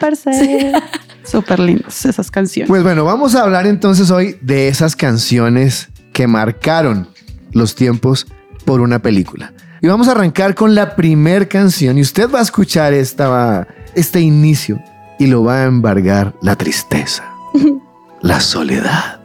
Súper 1.23 1.59
lindas 1.59 2.05
esas 2.05 2.31
canciones. 2.31 2.69
Pues 2.69 2.83
bueno, 2.83 3.05
vamos 3.05 3.35
a 3.35 3.43
hablar 3.43 3.67
entonces 3.67 4.09
hoy 4.11 4.37
de 4.41 4.67
esas 4.67 4.95
canciones 4.95 5.89
que 6.13 6.27
marcaron 6.27 7.07
los 7.51 7.75
tiempos 7.75 8.27
por 8.65 8.81
una 8.81 8.99
película. 8.99 9.53
Y 9.81 9.87
vamos 9.87 10.07
a 10.07 10.11
arrancar 10.11 10.55
con 10.55 10.75
la 10.75 10.95
primer 10.95 11.49
canción 11.49 11.97
y 11.97 12.01
usted 12.01 12.29
va 12.33 12.39
a 12.39 12.41
escuchar 12.41 12.93
esta, 12.93 13.67
este 13.95 14.21
inicio 14.21 14.81
y 15.19 15.27
lo 15.27 15.43
va 15.43 15.57
a 15.57 15.63
embargar 15.65 16.33
la 16.41 16.55
tristeza, 16.55 17.23
la 18.23 18.39
soledad, 18.39 19.19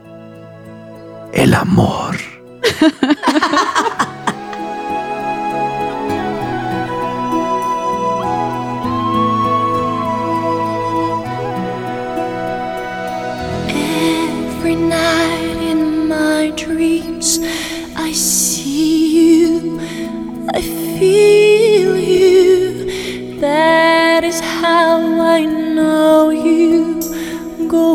el 1.32 1.54
amor. 1.54 2.16
Every 13.68 14.74
night 14.74 15.56
in 15.62 16.08
my 16.08 16.52
dreams, 16.56 17.38
I 17.96 18.12
see 18.12 19.46
you, 19.46 19.80
I 20.52 20.60
feel 20.98 21.96
you. 21.96 23.38
That 23.40 24.24
is 24.24 24.40
how 24.40 24.98
I 25.20 25.44
know 25.44 26.30
you 26.30 27.00
go 27.68 27.94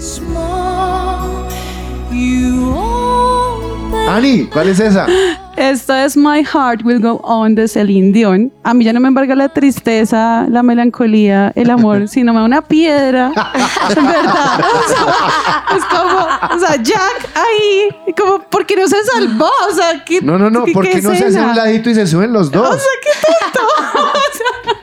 small. 0.00 1.46
You 2.10 2.72
open 2.72 4.08
Ani, 4.08 4.46
¿cuál 4.46 4.70
es 4.70 4.80
esa? 4.80 5.06
Esto 5.58 5.92
es 5.92 6.16
My 6.16 6.44
Heart 6.44 6.84
Will 6.84 7.00
Go 7.00 7.20
On 7.24 7.54
de 7.54 7.66
Celine 7.66 8.12
Dion. 8.12 8.52
A 8.62 8.74
mí 8.74 8.84
ya 8.84 8.92
no 8.92 9.00
me 9.00 9.08
embarga 9.08 9.34
la 9.34 9.48
tristeza, 9.48 10.46
la 10.48 10.62
melancolía, 10.62 11.52
el 11.56 11.70
amor, 11.70 12.06
sino 12.08 12.32
me 12.32 12.38
da 12.38 12.44
una 12.46 12.62
piedra. 12.62 13.32
Verdad. 13.88 14.60
O 14.60 14.88
sea, 14.88 15.76
es 15.76 15.84
como, 15.86 16.54
o 16.54 16.58
sea, 16.60 16.76
Jack 16.82 17.28
ahí, 17.34 18.12
como, 18.16 18.38
¿por 18.48 18.66
qué 18.66 18.76
no 18.76 18.86
se 18.86 19.02
salvó? 19.04 19.48
O 19.68 19.74
sea, 19.74 20.04
¿qué, 20.04 20.20
No, 20.22 20.38
no, 20.38 20.48
no, 20.48 20.64
qué- 20.64 20.72
¿por 20.72 20.88
qué 20.88 21.02
no 21.02 21.12
se 21.14 21.24
hace 21.26 21.40
un 21.40 21.56
ladito 21.56 21.90
y 21.90 21.94
se 21.96 22.06
suben 22.06 22.32
los 22.32 22.50
dos? 22.52 22.68
O 22.68 22.72
sea, 22.78 22.92
qué 23.02 23.10
tonto. 23.52 23.68
O 24.08 24.36
sea, 24.36 24.74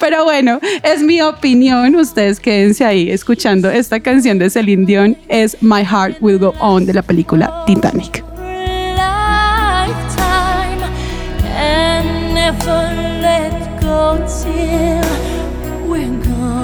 Pero 0.00 0.24
bueno, 0.24 0.60
es 0.82 1.02
mi 1.02 1.20
opinión. 1.22 1.94
Ustedes 1.96 2.40
quédense 2.40 2.84
ahí 2.84 3.10
escuchando 3.10 3.70
esta 3.70 4.00
canción 4.00 4.38
de 4.38 4.48
Celine 4.48 4.86
Dion. 4.86 5.16
Es 5.28 5.56
My 5.62 5.84
Heart 5.84 6.18
Will 6.20 6.38
Go 6.38 6.54
On 6.60 6.86
de 6.86 6.94
la 6.94 7.02
película 7.02 7.64
Titanic. 7.66 8.24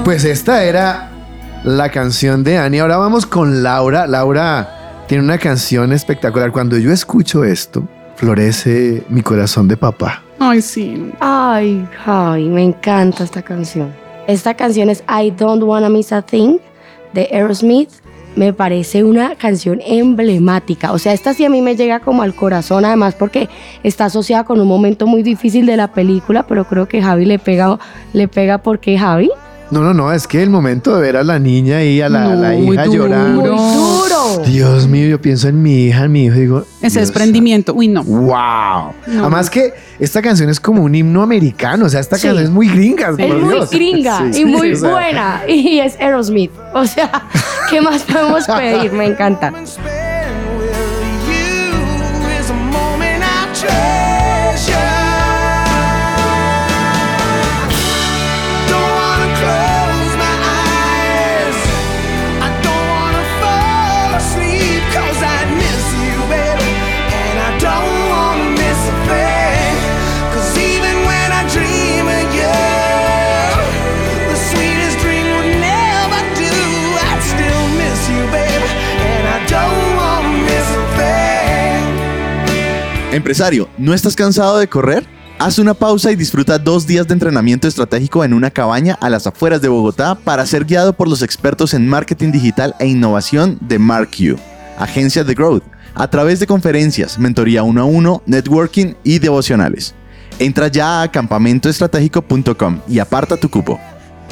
Pues 0.04 0.24
esta 0.24 0.64
era 0.64 1.10
la 1.64 1.90
canción 1.90 2.42
de 2.42 2.56
Annie. 2.56 2.80
Ahora 2.80 2.96
vamos 2.96 3.26
con 3.26 3.62
Laura. 3.62 4.06
Laura 4.06 5.04
tiene 5.06 5.22
una 5.22 5.36
canción 5.36 5.92
espectacular. 5.92 6.50
Cuando 6.50 6.78
yo 6.78 6.90
escucho 6.92 7.44
esto, 7.44 7.86
florece 8.16 9.04
mi 9.10 9.20
corazón 9.20 9.68
de 9.68 9.76
papá. 9.76 10.22
Ay, 10.38 10.62
sí. 10.62 11.12
Ay, 11.20 11.86
ay, 12.06 12.48
me 12.48 12.64
encanta 12.64 13.22
esta 13.22 13.42
canción. 13.42 13.92
Esta 14.26 14.54
canción 14.54 14.88
es 14.88 15.04
I 15.08 15.30
Don't 15.30 15.62
Wanna 15.62 15.90
Miss 15.90 16.10
a 16.10 16.22
Thing 16.22 16.58
de 17.12 17.28
Aerosmith. 17.30 17.90
Me 18.36 18.52
parece 18.52 19.02
una 19.02 19.34
canción 19.34 19.80
emblemática. 19.84 20.92
O 20.92 20.98
sea, 20.98 21.12
esta 21.12 21.34
sí 21.34 21.44
a 21.44 21.50
mí 21.50 21.60
me 21.60 21.74
llega 21.76 22.00
como 22.00 22.22
al 22.22 22.34
corazón, 22.34 22.84
además 22.84 23.14
porque 23.18 23.48
está 23.82 24.04
asociada 24.06 24.44
con 24.44 24.60
un 24.60 24.68
momento 24.68 25.06
muy 25.06 25.22
difícil 25.22 25.66
de 25.66 25.76
la 25.76 25.88
película, 25.92 26.46
pero 26.46 26.64
creo 26.66 26.86
que 26.86 27.02
Javi 27.02 27.24
le 27.24 27.38
pega, 27.38 27.78
le 28.12 28.28
pega 28.28 28.58
porque 28.58 28.96
Javi. 28.98 29.30
No, 29.70 29.82
no, 29.82 29.92
no, 29.92 30.12
es 30.12 30.26
que 30.26 30.42
el 30.42 30.50
momento 30.50 30.94
de 30.96 31.02
ver 31.02 31.16
a 31.16 31.24
la 31.24 31.38
niña 31.38 31.82
y 31.82 32.00
a 32.00 32.08
la, 32.08 32.24
No, 32.34 32.40
la 32.40 32.50
muy 32.52 32.74
hija 32.74 32.84
duro. 32.84 32.96
llorando. 33.06 33.40
Muy 33.42 33.74
duro. 33.74 34.17
Dios 34.46 34.86
mío, 34.88 35.08
yo 35.08 35.20
pienso 35.20 35.48
en 35.48 35.62
mi 35.62 35.86
hija, 35.86 36.04
en 36.04 36.12
mi 36.12 36.24
hijo, 36.26 36.34
digo. 36.36 36.58
Ese 36.80 36.98
Dios 37.00 37.08
desprendimiento. 37.08 37.74
Uy, 37.74 37.88
no. 37.88 38.02
Wow. 38.04 38.92
No. 39.06 39.20
Además 39.22 39.50
que 39.50 39.74
esta 39.98 40.22
canción 40.22 40.48
es 40.50 40.60
como 40.60 40.82
un 40.84 40.94
himno 40.94 41.22
americano, 41.22 41.86
o 41.86 41.88
sea, 41.88 42.00
esta 42.00 42.16
Sí. 42.16 42.26
canción 42.26 42.44
es 42.44 42.50
muy 42.50 42.68
gringa. 42.68 43.08
Es 43.10 43.18
muy 43.18 43.52
Dios. 43.54 43.70
gringa 43.70 44.32
Sí, 44.32 44.40
y 44.40 44.44
muy 44.44 44.72
o 44.72 44.76
sea, 44.76 44.90
buena. 44.90 45.42
Y 45.48 45.80
es 45.80 45.96
Aerosmith. 46.00 46.50
O 46.74 46.84
sea, 46.86 47.10
¿qué 47.70 47.80
más 47.80 48.02
podemos 48.02 48.46
pedir? 48.46 48.92
Me 48.92 49.06
encanta. 49.06 49.52
¿No 83.76 83.92
estás 83.92 84.16
cansado 84.16 84.58
de 84.58 84.68
correr? 84.68 85.04
Haz 85.38 85.58
una 85.58 85.74
pausa 85.74 86.10
y 86.10 86.16
disfruta 86.16 86.58
dos 86.58 86.86
días 86.86 87.06
de 87.06 87.12
entrenamiento 87.12 87.68
estratégico 87.68 88.24
en 88.24 88.32
una 88.32 88.50
cabaña 88.50 88.96
a 89.02 89.10
las 89.10 89.26
afueras 89.26 89.60
de 89.60 89.68
Bogotá 89.68 90.14
para 90.14 90.46
ser 90.46 90.64
guiado 90.64 90.94
por 90.94 91.08
los 91.08 91.20
expertos 91.20 91.74
en 91.74 91.86
marketing 91.86 92.32
digital 92.32 92.74
e 92.78 92.86
innovación 92.86 93.58
de 93.60 93.78
MarkU, 93.78 94.38
agencia 94.78 95.24
de 95.24 95.34
Growth, 95.34 95.62
a 95.94 96.08
través 96.08 96.40
de 96.40 96.46
conferencias, 96.46 97.18
mentoría 97.18 97.62
uno 97.64 97.82
a 97.82 97.84
uno, 97.84 98.22
networking 98.24 98.94
y 99.04 99.18
devocionales. 99.18 99.94
Entra 100.38 100.68
ya 100.68 101.02
a 101.02 101.12
campamentoestratégico.com 101.12 102.80
y 102.88 102.98
aparta 102.98 103.36
tu 103.36 103.50
cupo. 103.50 103.78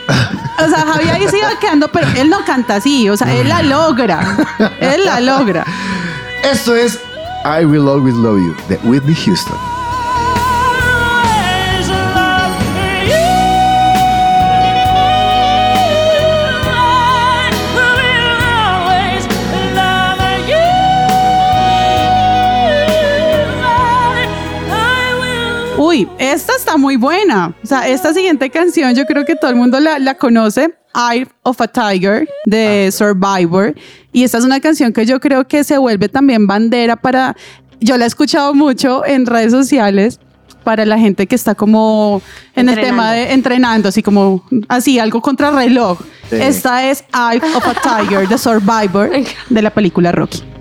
o 0.65 0.67
sea, 0.67 0.79
Javier 0.79 1.13
ahí 1.13 1.27
se 1.29 1.38
iba 1.38 1.57
quedando, 1.59 1.88
pero 1.88 2.07
él 2.17 2.29
no 2.29 2.43
canta 2.43 2.75
así, 2.75 3.09
o 3.09 3.15
sea, 3.15 3.31
él 3.33 3.47
la 3.47 3.62
logra, 3.62 4.38
él 4.79 5.05
la 5.05 5.21
logra. 5.21 5.63
Esto 6.43 6.75
es 6.75 6.99
I 7.45 7.63
Will 7.63 7.88
Always 7.88 8.15
Love 8.15 8.39
You 8.39 8.55
de 8.67 8.75
Whitney 8.83 9.15
Houston. 9.15 9.72
Esta 26.34 26.54
está 26.58 26.78
muy 26.78 26.96
buena. 26.96 27.56
O 27.63 27.65
sea, 27.65 27.88
esta 27.88 28.13
siguiente 28.13 28.50
canción 28.50 28.93
yo 28.96 29.06
creo 29.06 29.26
que 29.26 29.36
todo 29.36 29.52
el 29.52 29.56
mundo 29.56 29.80
la, 29.80 30.00
la 30.00 30.15
conoce. 30.15 30.74
Eye 30.96 31.28
of 31.41 31.60
a 31.60 31.67
Tiger 31.67 32.28
de 32.46 32.89
Survivor. 32.91 33.74
Y 34.12 34.24
esta 34.24 34.38
es 34.38 34.43
una 34.43 34.60
canción 34.60 34.93
que 34.93 35.06
yo 35.06 35.19
creo 35.19 35.48
que 35.48 35.63
se 35.63 35.78
vuelve 35.78 36.10
también 36.10 36.46
bandera 36.46 36.96
para... 36.96 37.36
Yo 37.80 37.98
la 37.98 38.06
he 38.06 38.08
escuchado 38.08 38.54
mucho 38.54 39.04
en 39.06 39.26
redes 39.26 39.52
sociales 39.52 40.19
para 40.63 40.86
la 40.86 40.98
gente 40.98 41.28
que 41.28 41.36
está 41.36 41.56
como 41.56 42.22
en 42.56 42.69
el 42.69 42.76
tema 42.76 43.12
de 43.12 43.34
entrenando, 43.34 43.89
así 43.89 44.02
como 44.02 44.46
así, 44.69 45.00
algo 45.00 45.22
contra 45.22 45.52
reloj. 45.52 46.00
Sí. 46.30 46.38
Esta 46.39 46.89
es 46.89 47.04
Eye 47.13 47.41
of 47.56 47.65
a 47.67 47.74
Tiger 47.74 48.28
de 48.28 48.38
Survivor 48.38 49.10
de 49.50 49.62
la 49.62 49.69
película 49.72 50.12
Rocky. 50.12 50.53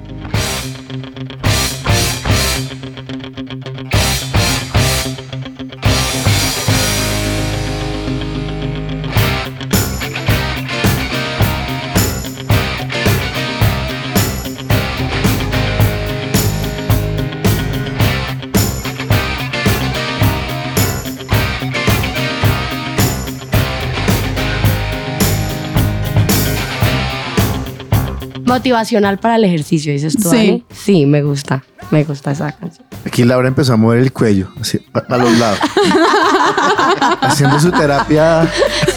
Motivacional 28.53 29.19
para 29.19 29.37
el 29.37 29.45
ejercicio, 29.45 29.93
dices 29.93 30.15
tú. 30.15 30.29
Sí. 30.29 30.37
Dani? 30.37 30.65
Sí, 30.71 31.07
me 31.07 31.23
gusta. 31.23 31.65
Me 31.91 32.05
gusta 32.05 32.33
esa 32.33 32.53
canción. 32.53 32.87
Aquí 33.07 33.25
Laura 33.25 33.49
empezó 33.49 33.73
a 33.73 33.77
mover 33.77 34.01
el 34.01 34.13
cuello, 34.13 34.49
así, 34.61 34.79
a, 34.93 35.17
los 35.17 35.39
lados. 35.39 35.59
Haciendo 37.23 37.59
su 37.59 37.71
terapia. 37.73 38.47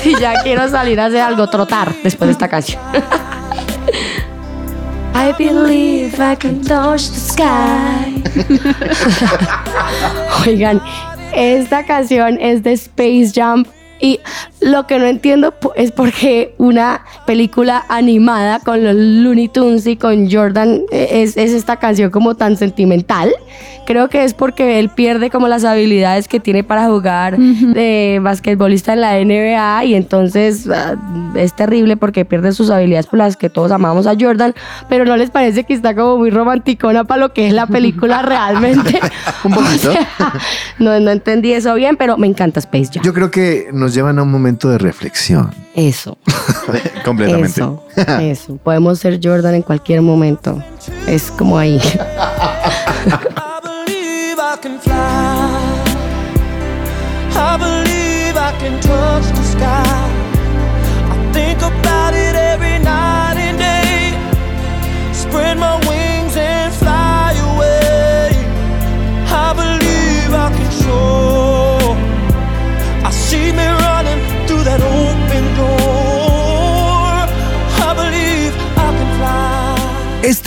Y 0.04 0.20
ya 0.20 0.44
quiero 0.44 0.70
salir 0.70 1.00
a 1.00 1.06
hacer 1.06 1.22
algo, 1.22 1.48
trotar 1.48 1.96
después 2.04 2.28
de 2.28 2.32
esta 2.34 2.50
canción. 2.50 2.82
I 5.15 5.32
believe 5.38 6.20
I 6.20 6.36
can 6.36 6.62
touch 6.62 7.10
the 7.10 7.20
sky. 7.20 8.22
Oigan, 10.46 10.82
esta 11.34 11.86
canción 11.86 12.38
es 12.41 12.62
de 12.63 12.74
Space 12.74 13.32
Jam 13.34 13.65
y 14.00 14.20
lo 14.62 14.88
que 14.88 15.00
no 15.00 15.06
entiendo 15.06 15.54
es 15.76 15.92
porque 15.92 16.54
una 16.58 17.06
película 17.26 17.86
animada 17.88 18.60
con 18.60 18.84
los 18.84 18.96
Looney 18.96 19.48
Tunes 19.48 19.88
y 19.88 19.96
con 19.96 20.30
Jordan 20.30 20.82
eh, 20.92 21.08
es, 21.12 21.38
es 21.38 21.52
esta 21.52 21.78
canción 21.78 22.12
como 22.12 22.36
tan 22.36 22.58
sentimental 22.58 23.34
creo 23.86 24.10
que 24.10 24.24
es 24.24 24.34
porque 24.34 24.80
él 24.80 24.89
pierde 24.89 25.30
como 25.30 25.48
las 25.48 25.63
habilidades 25.63 26.28
que 26.28 26.39
tiene 26.39 26.63
para 26.63 26.88
jugar 26.88 27.38
de 27.38 28.19
basquetbolista 28.21 28.93
en 28.93 29.02
la 29.02 29.13
NBA 29.24 29.86
y 29.86 29.95
entonces 29.95 30.67
ah, 30.69 30.95
es 31.36 31.56
terrible 31.56 31.98
porque 31.98 32.26
pierde 32.26 32.52
sus 32.52 32.69
habilidades 32.69 33.08
por 33.08 33.19
las 33.19 33.38
que 33.38 33.50
todos 33.50 33.71
amamos 33.71 34.08
a 34.08 34.15
Jordan, 34.19 34.54
pero 34.89 35.06
no 35.06 35.15
les 35.17 35.30
parece 35.30 35.63
que 35.63 35.74
está 35.74 35.95
como 35.95 36.17
muy 36.17 36.30
romanticona 36.30 37.04
para 37.04 37.21
lo 37.21 37.34
que 37.34 37.48
es 37.48 37.54
la 37.54 37.67
película 37.67 38.21
realmente. 38.24 39.00
Un 39.43 39.54
poquito. 39.54 39.89
O 39.89 39.93
sea, 39.93 40.08
no, 40.80 41.00
no 41.00 41.12
entendí 41.12 41.54
eso 41.54 41.74
bien, 41.76 41.95
pero 41.98 42.17
me 42.17 42.28
encanta 42.28 42.60
Space 42.60 42.89
Jam. 42.93 43.04
Yo 43.04 43.13
creo 43.13 43.32
que 43.32 43.69
nos 43.71 43.93
llevan 43.93 44.19
a 44.19 44.24
un 44.24 44.32
momento 44.32 44.69
de 44.69 44.78
reflexión. 44.78 45.52
Eso. 45.76 46.17
Completamente. 47.04 47.62
Eso, 47.62 47.84
eso. 48.21 48.58
Podemos 48.58 49.00
ser 49.00 49.19
Jordan 49.21 49.56
en 49.56 49.62
cualquier 49.62 50.02
momento. 50.02 50.63
Es 51.08 51.32
como 51.32 51.58
ahí. 51.58 51.80
I 54.56 54.58
can 54.58 54.80
fly. 54.80 55.84
I 57.36 57.58
believe 57.58 58.38
I 58.38 58.52
can 58.58 58.82
touch 58.82 59.45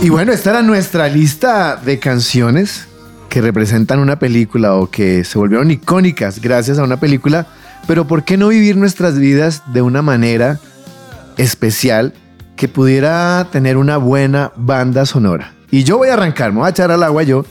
Y 0.02 0.08
bueno, 0.10 0.32
esta 0.32 0.50
era 0.50 0.62
nuestra 0.62 1.08
lista 1.08 1.76
de 1.76 2.00
canciones 2.00 2.88
que 3.28 3.40
representan 3.40 4.00
una 4.00 4.18
película 4.18 4.74
o 4.74 4.90
que 4.90 5.22
se 5.22 5.38
volvieron 5.38 5.70
icónicas 5.70 6.40
gracias 6.40 6.78
a 6.78 6.82
una 6.82 6.98
película. 6.98 7.46
Pero 7.86 8.06
¿por 8.08 8.24
qué 8.24 8.36
no 8.36 8.48
vivir 8.48 8.76
nuestras 8.76 9.18
vidas 9.18 9.62
de 9.72 9.82
una 9.82 10.02
manera 10.02 10.58
especial 11.36 12.12
que 12.56 12.66
pudiera 12.66 13.46
tener 13.52 13.76
una 13.76 13.98
buena 13.98 14.50
banda 14.56 15.06
sonora? 15.06 15.52
Y 15.70 15.84
yo 15.84 15.98
voy 15.98 16.08
a 16.08 16.14
arrancar, 16.14 16.52
me 16.52 16.58
voy 16.58 16.66
a 16.66 16.70
echar 16.70 16.90
al 16.90 17.04
agua 17.04 17.22
yo. 17.22 17.44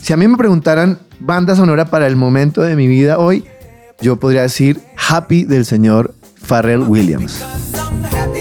Si 0.00 0.12
a 0.12 0.16
mí 0.16 0.26
me 0.26 0.38
preguntaran 0.38 0.98
banda 1.20 1.54
sonora 1.54 1.86
para 1.86 2.06
el 2.06 2.16
momento 2.16 2.62
de 2.62 2.76
mi 2.76 2.86
vida 2.86 3.18
hoy, 3.18 3.44
yo 4.00 4.16
podría 4.16 4.42
decir 4.42 4.80
Happy 4.96 5.44
del 5.44 5.64
señor 5.64 6.14
Pharrell 6.42 6.82
Williams. 6.82 7.42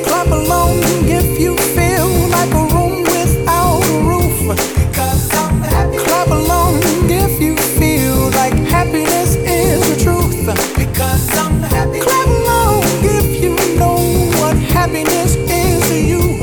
Clap 0.06 0.28
along 0.32 0.80
if 1.08 1.39
you 1.39 1.56
feel 1.76 2.08
like 2.30 2.54
a 2.54 2.65
room 2.74 3.04
without 3.04 3.84
a 3.84 4.00
roof. 4.04 4.58
Clap 6.06 6.28
along 6.28 6.80
if 7.10 7.41
you 7.41 7.56
feel 7.80 8.30
like 8.32 8.54
happiness 8.70 9.36
is 9.36 9.80
the 9.89 10.04
truth. 10.04 10.46
Clap 12.02 12.28
along 12.28 12.84
if 13.04 13.41
you 13.41 13.56
know 13.78 13.98
what 14.39 14.56
happiness 14.58 15.36
is 15.36 15.88
to 15.89 15.96
you. 15.96 16.39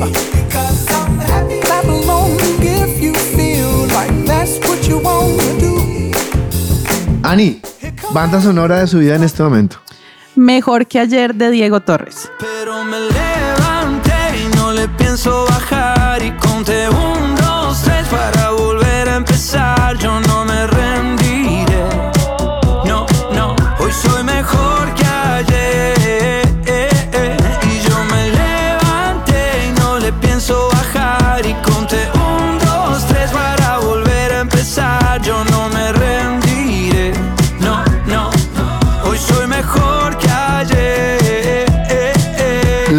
Clap 1.63 1.85
along 1.85 2.37
if 2.61 3.01
you 3.01 3.15
feel 3.15 3.87
like 3.95 4.13
that's 4.27 4.59
what 4.69 4.89
you 4.89 4.99
want 4.99 5.41
to 5.41 5.61
do. 5.61 5.75
Ani, 7.25 7.61
Banda 8.15 8.41
sonora 8.41 8.79
de 8.79 8.87
su 8.87 8.99
vida 9.01 9.17
en 9.17 9.25
este 9.25 9.43
momento. 9.43 9.79
Mejor 10.37 10.87
que 10.87 11.01
ayer 11.01 11.35
de 11.35 11.51
Diego 11.51 11.81
Torres. 11.81 12.31
Pero 12.39 12.85
me 12.85 13.01
levanté 13.01 14.13
y 14.41 14.57
no 14.57 14.73
le 14.73 14.87
pienso 14.91 15.45
bajar 15.47 16.23
y 16.23 16.31
conté 16.37 16.89
un, 16.89 17.14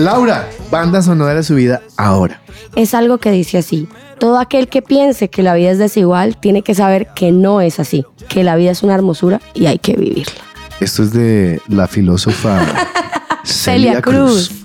Laura, 0.06 0.48
banda 0.70 1.02
sonora 1.02 1.34
de 1.34 1.42
su 1.42 1.56
vida 1.56 1.82
ahora. 1.98 2.40
Es 2.76 2.94
algo 2.94 3.18
que 3.18 3.32
dice 3.32 3.58
así. 3.58 3.88
Todo 4.20 4.38
aquel 4.38 4.68
que 4.68 4.84
piense 4.84 5.32
que 5.32 5.42
la 5.42 5.56
vida 5.56 5.72
es 5.72 5.80
desigual 5.80 6.38
tiene 6.38 6.62
que 6.62 6.76
saber 6.76 7.08
que 7.16 7.32
no 7.32 7.60
es 7.60 7.80
así, 7.80 8.06
que 8.30 8.44
la 8.44 8.56
vida 8.56 8.70
es 8.70 8.84
una 8.84 8.94
hermosura 8.94 9.42
y 9.56 9.66
hay 9.66 9.80
que 9.80 9.94
vivirla. 9.94 10.44
Esto 10.80 11.02
es 11.02 11.12
de 11.12 11.60
la 11.70 11.88
filósofa 11.88 12.64
Celia 13.44 14.00
Cruz. 14.00 14.50
Todo 14.50 14.65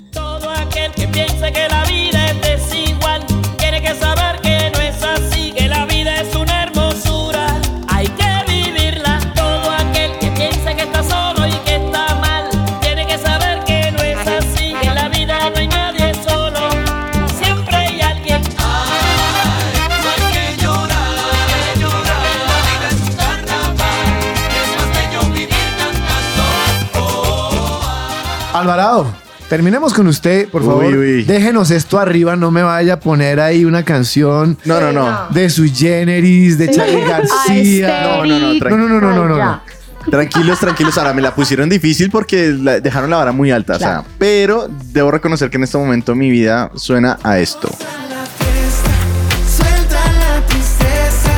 Alvarado, 28.61 29.07
terminemos 29.49 29.93
con 29.93 30.07
usted, 30.07 30.47
por 30.49 30.61
Uy, 30.61 30.67
favor. 30.67 30.83
uy. 30.95 31.23
Déjenos 31.23 31.71
esto 31.71 31.99
arriba, 31.99 32.35
no 32.35 32.51
me 32.51 32.63
vaya 32.63 32.93
a 32.93 32.99
poner 32.99 33.39
ahí 33.39 33.65
una 33.65 33.83
canción 33.83 34.57
No, 34.65 34.79
no, 34.79 34.91
no. 34.91 35.27
de 35.29 35.49
Sui 35.49 35.69
Generis, 35.73 36.57
de 36.57 36.69
Charlie 36.71 37.01
García. 37.07 38.01
No, 38.03 38.25
no, 38.25 38.39
no, 38.39 38.53
No, 38.53 38.69
no, 38.69 38.87
no, 38.87 38.99
no, 39.01 39.13
no, 39.13 39.27
no, 39.27 39.37
no. 39.37 39.61
Tranquilos, 40.09 40.59
tranquilos. 40.59 40.97
Ahora 40.97 41.13
me 41.13 41.21
la 41.21 41.35
pusieron 41.35 41.69
difícil 41.69 42.09
porque 42.09 42.47
la- 42.59 42.79
dejaron 42.79 43.09
la 43.11 43.17
vara 43.17 43.31
muy 43.31 43.51
alta. 43.51 43.75
o 43.75 43.79
sea, 43.79 44.03
pero 44.17 44.67
debo 44.85 45.11
reconocer 45.11 45.49
que 45.51 45.57
en 45.57 45.63
este 45.63 45.77
momento 45.77 46.15
mi 46.15 46.31
vida 46.31 46.71
suena 46.75 47.19
a 47.21 47.37
esto. 47.37 47.69
la 48.09 48.25
fiesta, 48.25 48.91
suelta 49.57 49.99
la 50.11 50.45
tristeza. 50.47 51.31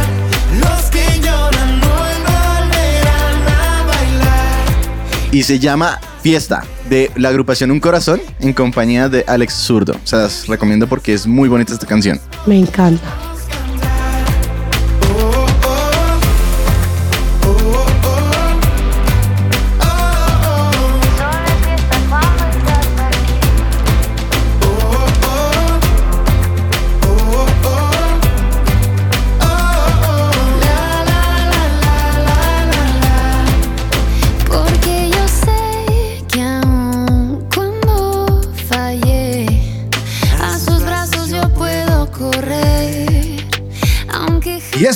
Los 0.62 0.83
que 0.91 1.19
lloran 1.19 1.81
hoy 1.83 2.15
volverán 2.23 3.43
a 3.49 3.83
bailar. 3.86 5.29
Y 5.33 5.43
se 5.43 5.59
llama 5.59 5.99
Fiesta 6.23 6.63
de 6.89 7.12
la 7.17 7.27
agrupación 7.27 7.69
Un 7.69 7.81
Corazón 7.81 8.21
en 8.39 8.53
compañía 8.53 9.09
de 9.09 9.25
Alex 9.27 9.55
Zurdo. 9.55 9.99
Se 10.05 10.15
las 10.15 10.47
recomiendo 10.47 10.88
porque 10.88 11.13
es 11.13 11.27
muy 11.27 11.49
bonita 11.49 11.73
esta 11.73 11.86
canción. 11.86 12.17
Me 12.45 12.57
encanta. 12.57 13.32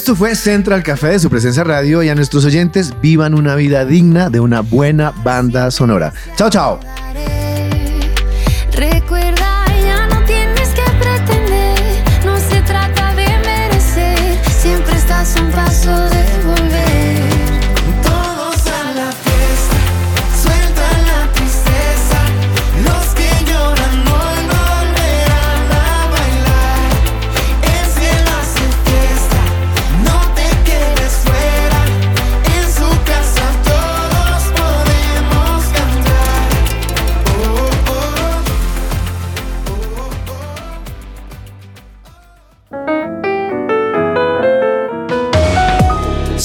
Esto 0.08 0.16
fue 0.16 0.36
Central 0.36 0.84
Café 0.84 1.08
de 1.08 1.20
su 1.20 1.30
presencia 1.30 1.66
radio 1.66 2.02
y 2.02 2.08
a 2.08 2.16
nuestros 2.16 2.46
oyentes 2.46 2.94
vivan 3.02 3.34
una 3.34 3.56
vida 3.56 3.84
digna 3.84 4.30
de 4.30 4.40
una 4.40 4.62
buena 4.62 5.12
banda 5.12 5.70
sonora. 5.70 6.14
Chao, 6.38 6.50
chao. 6.50 6.80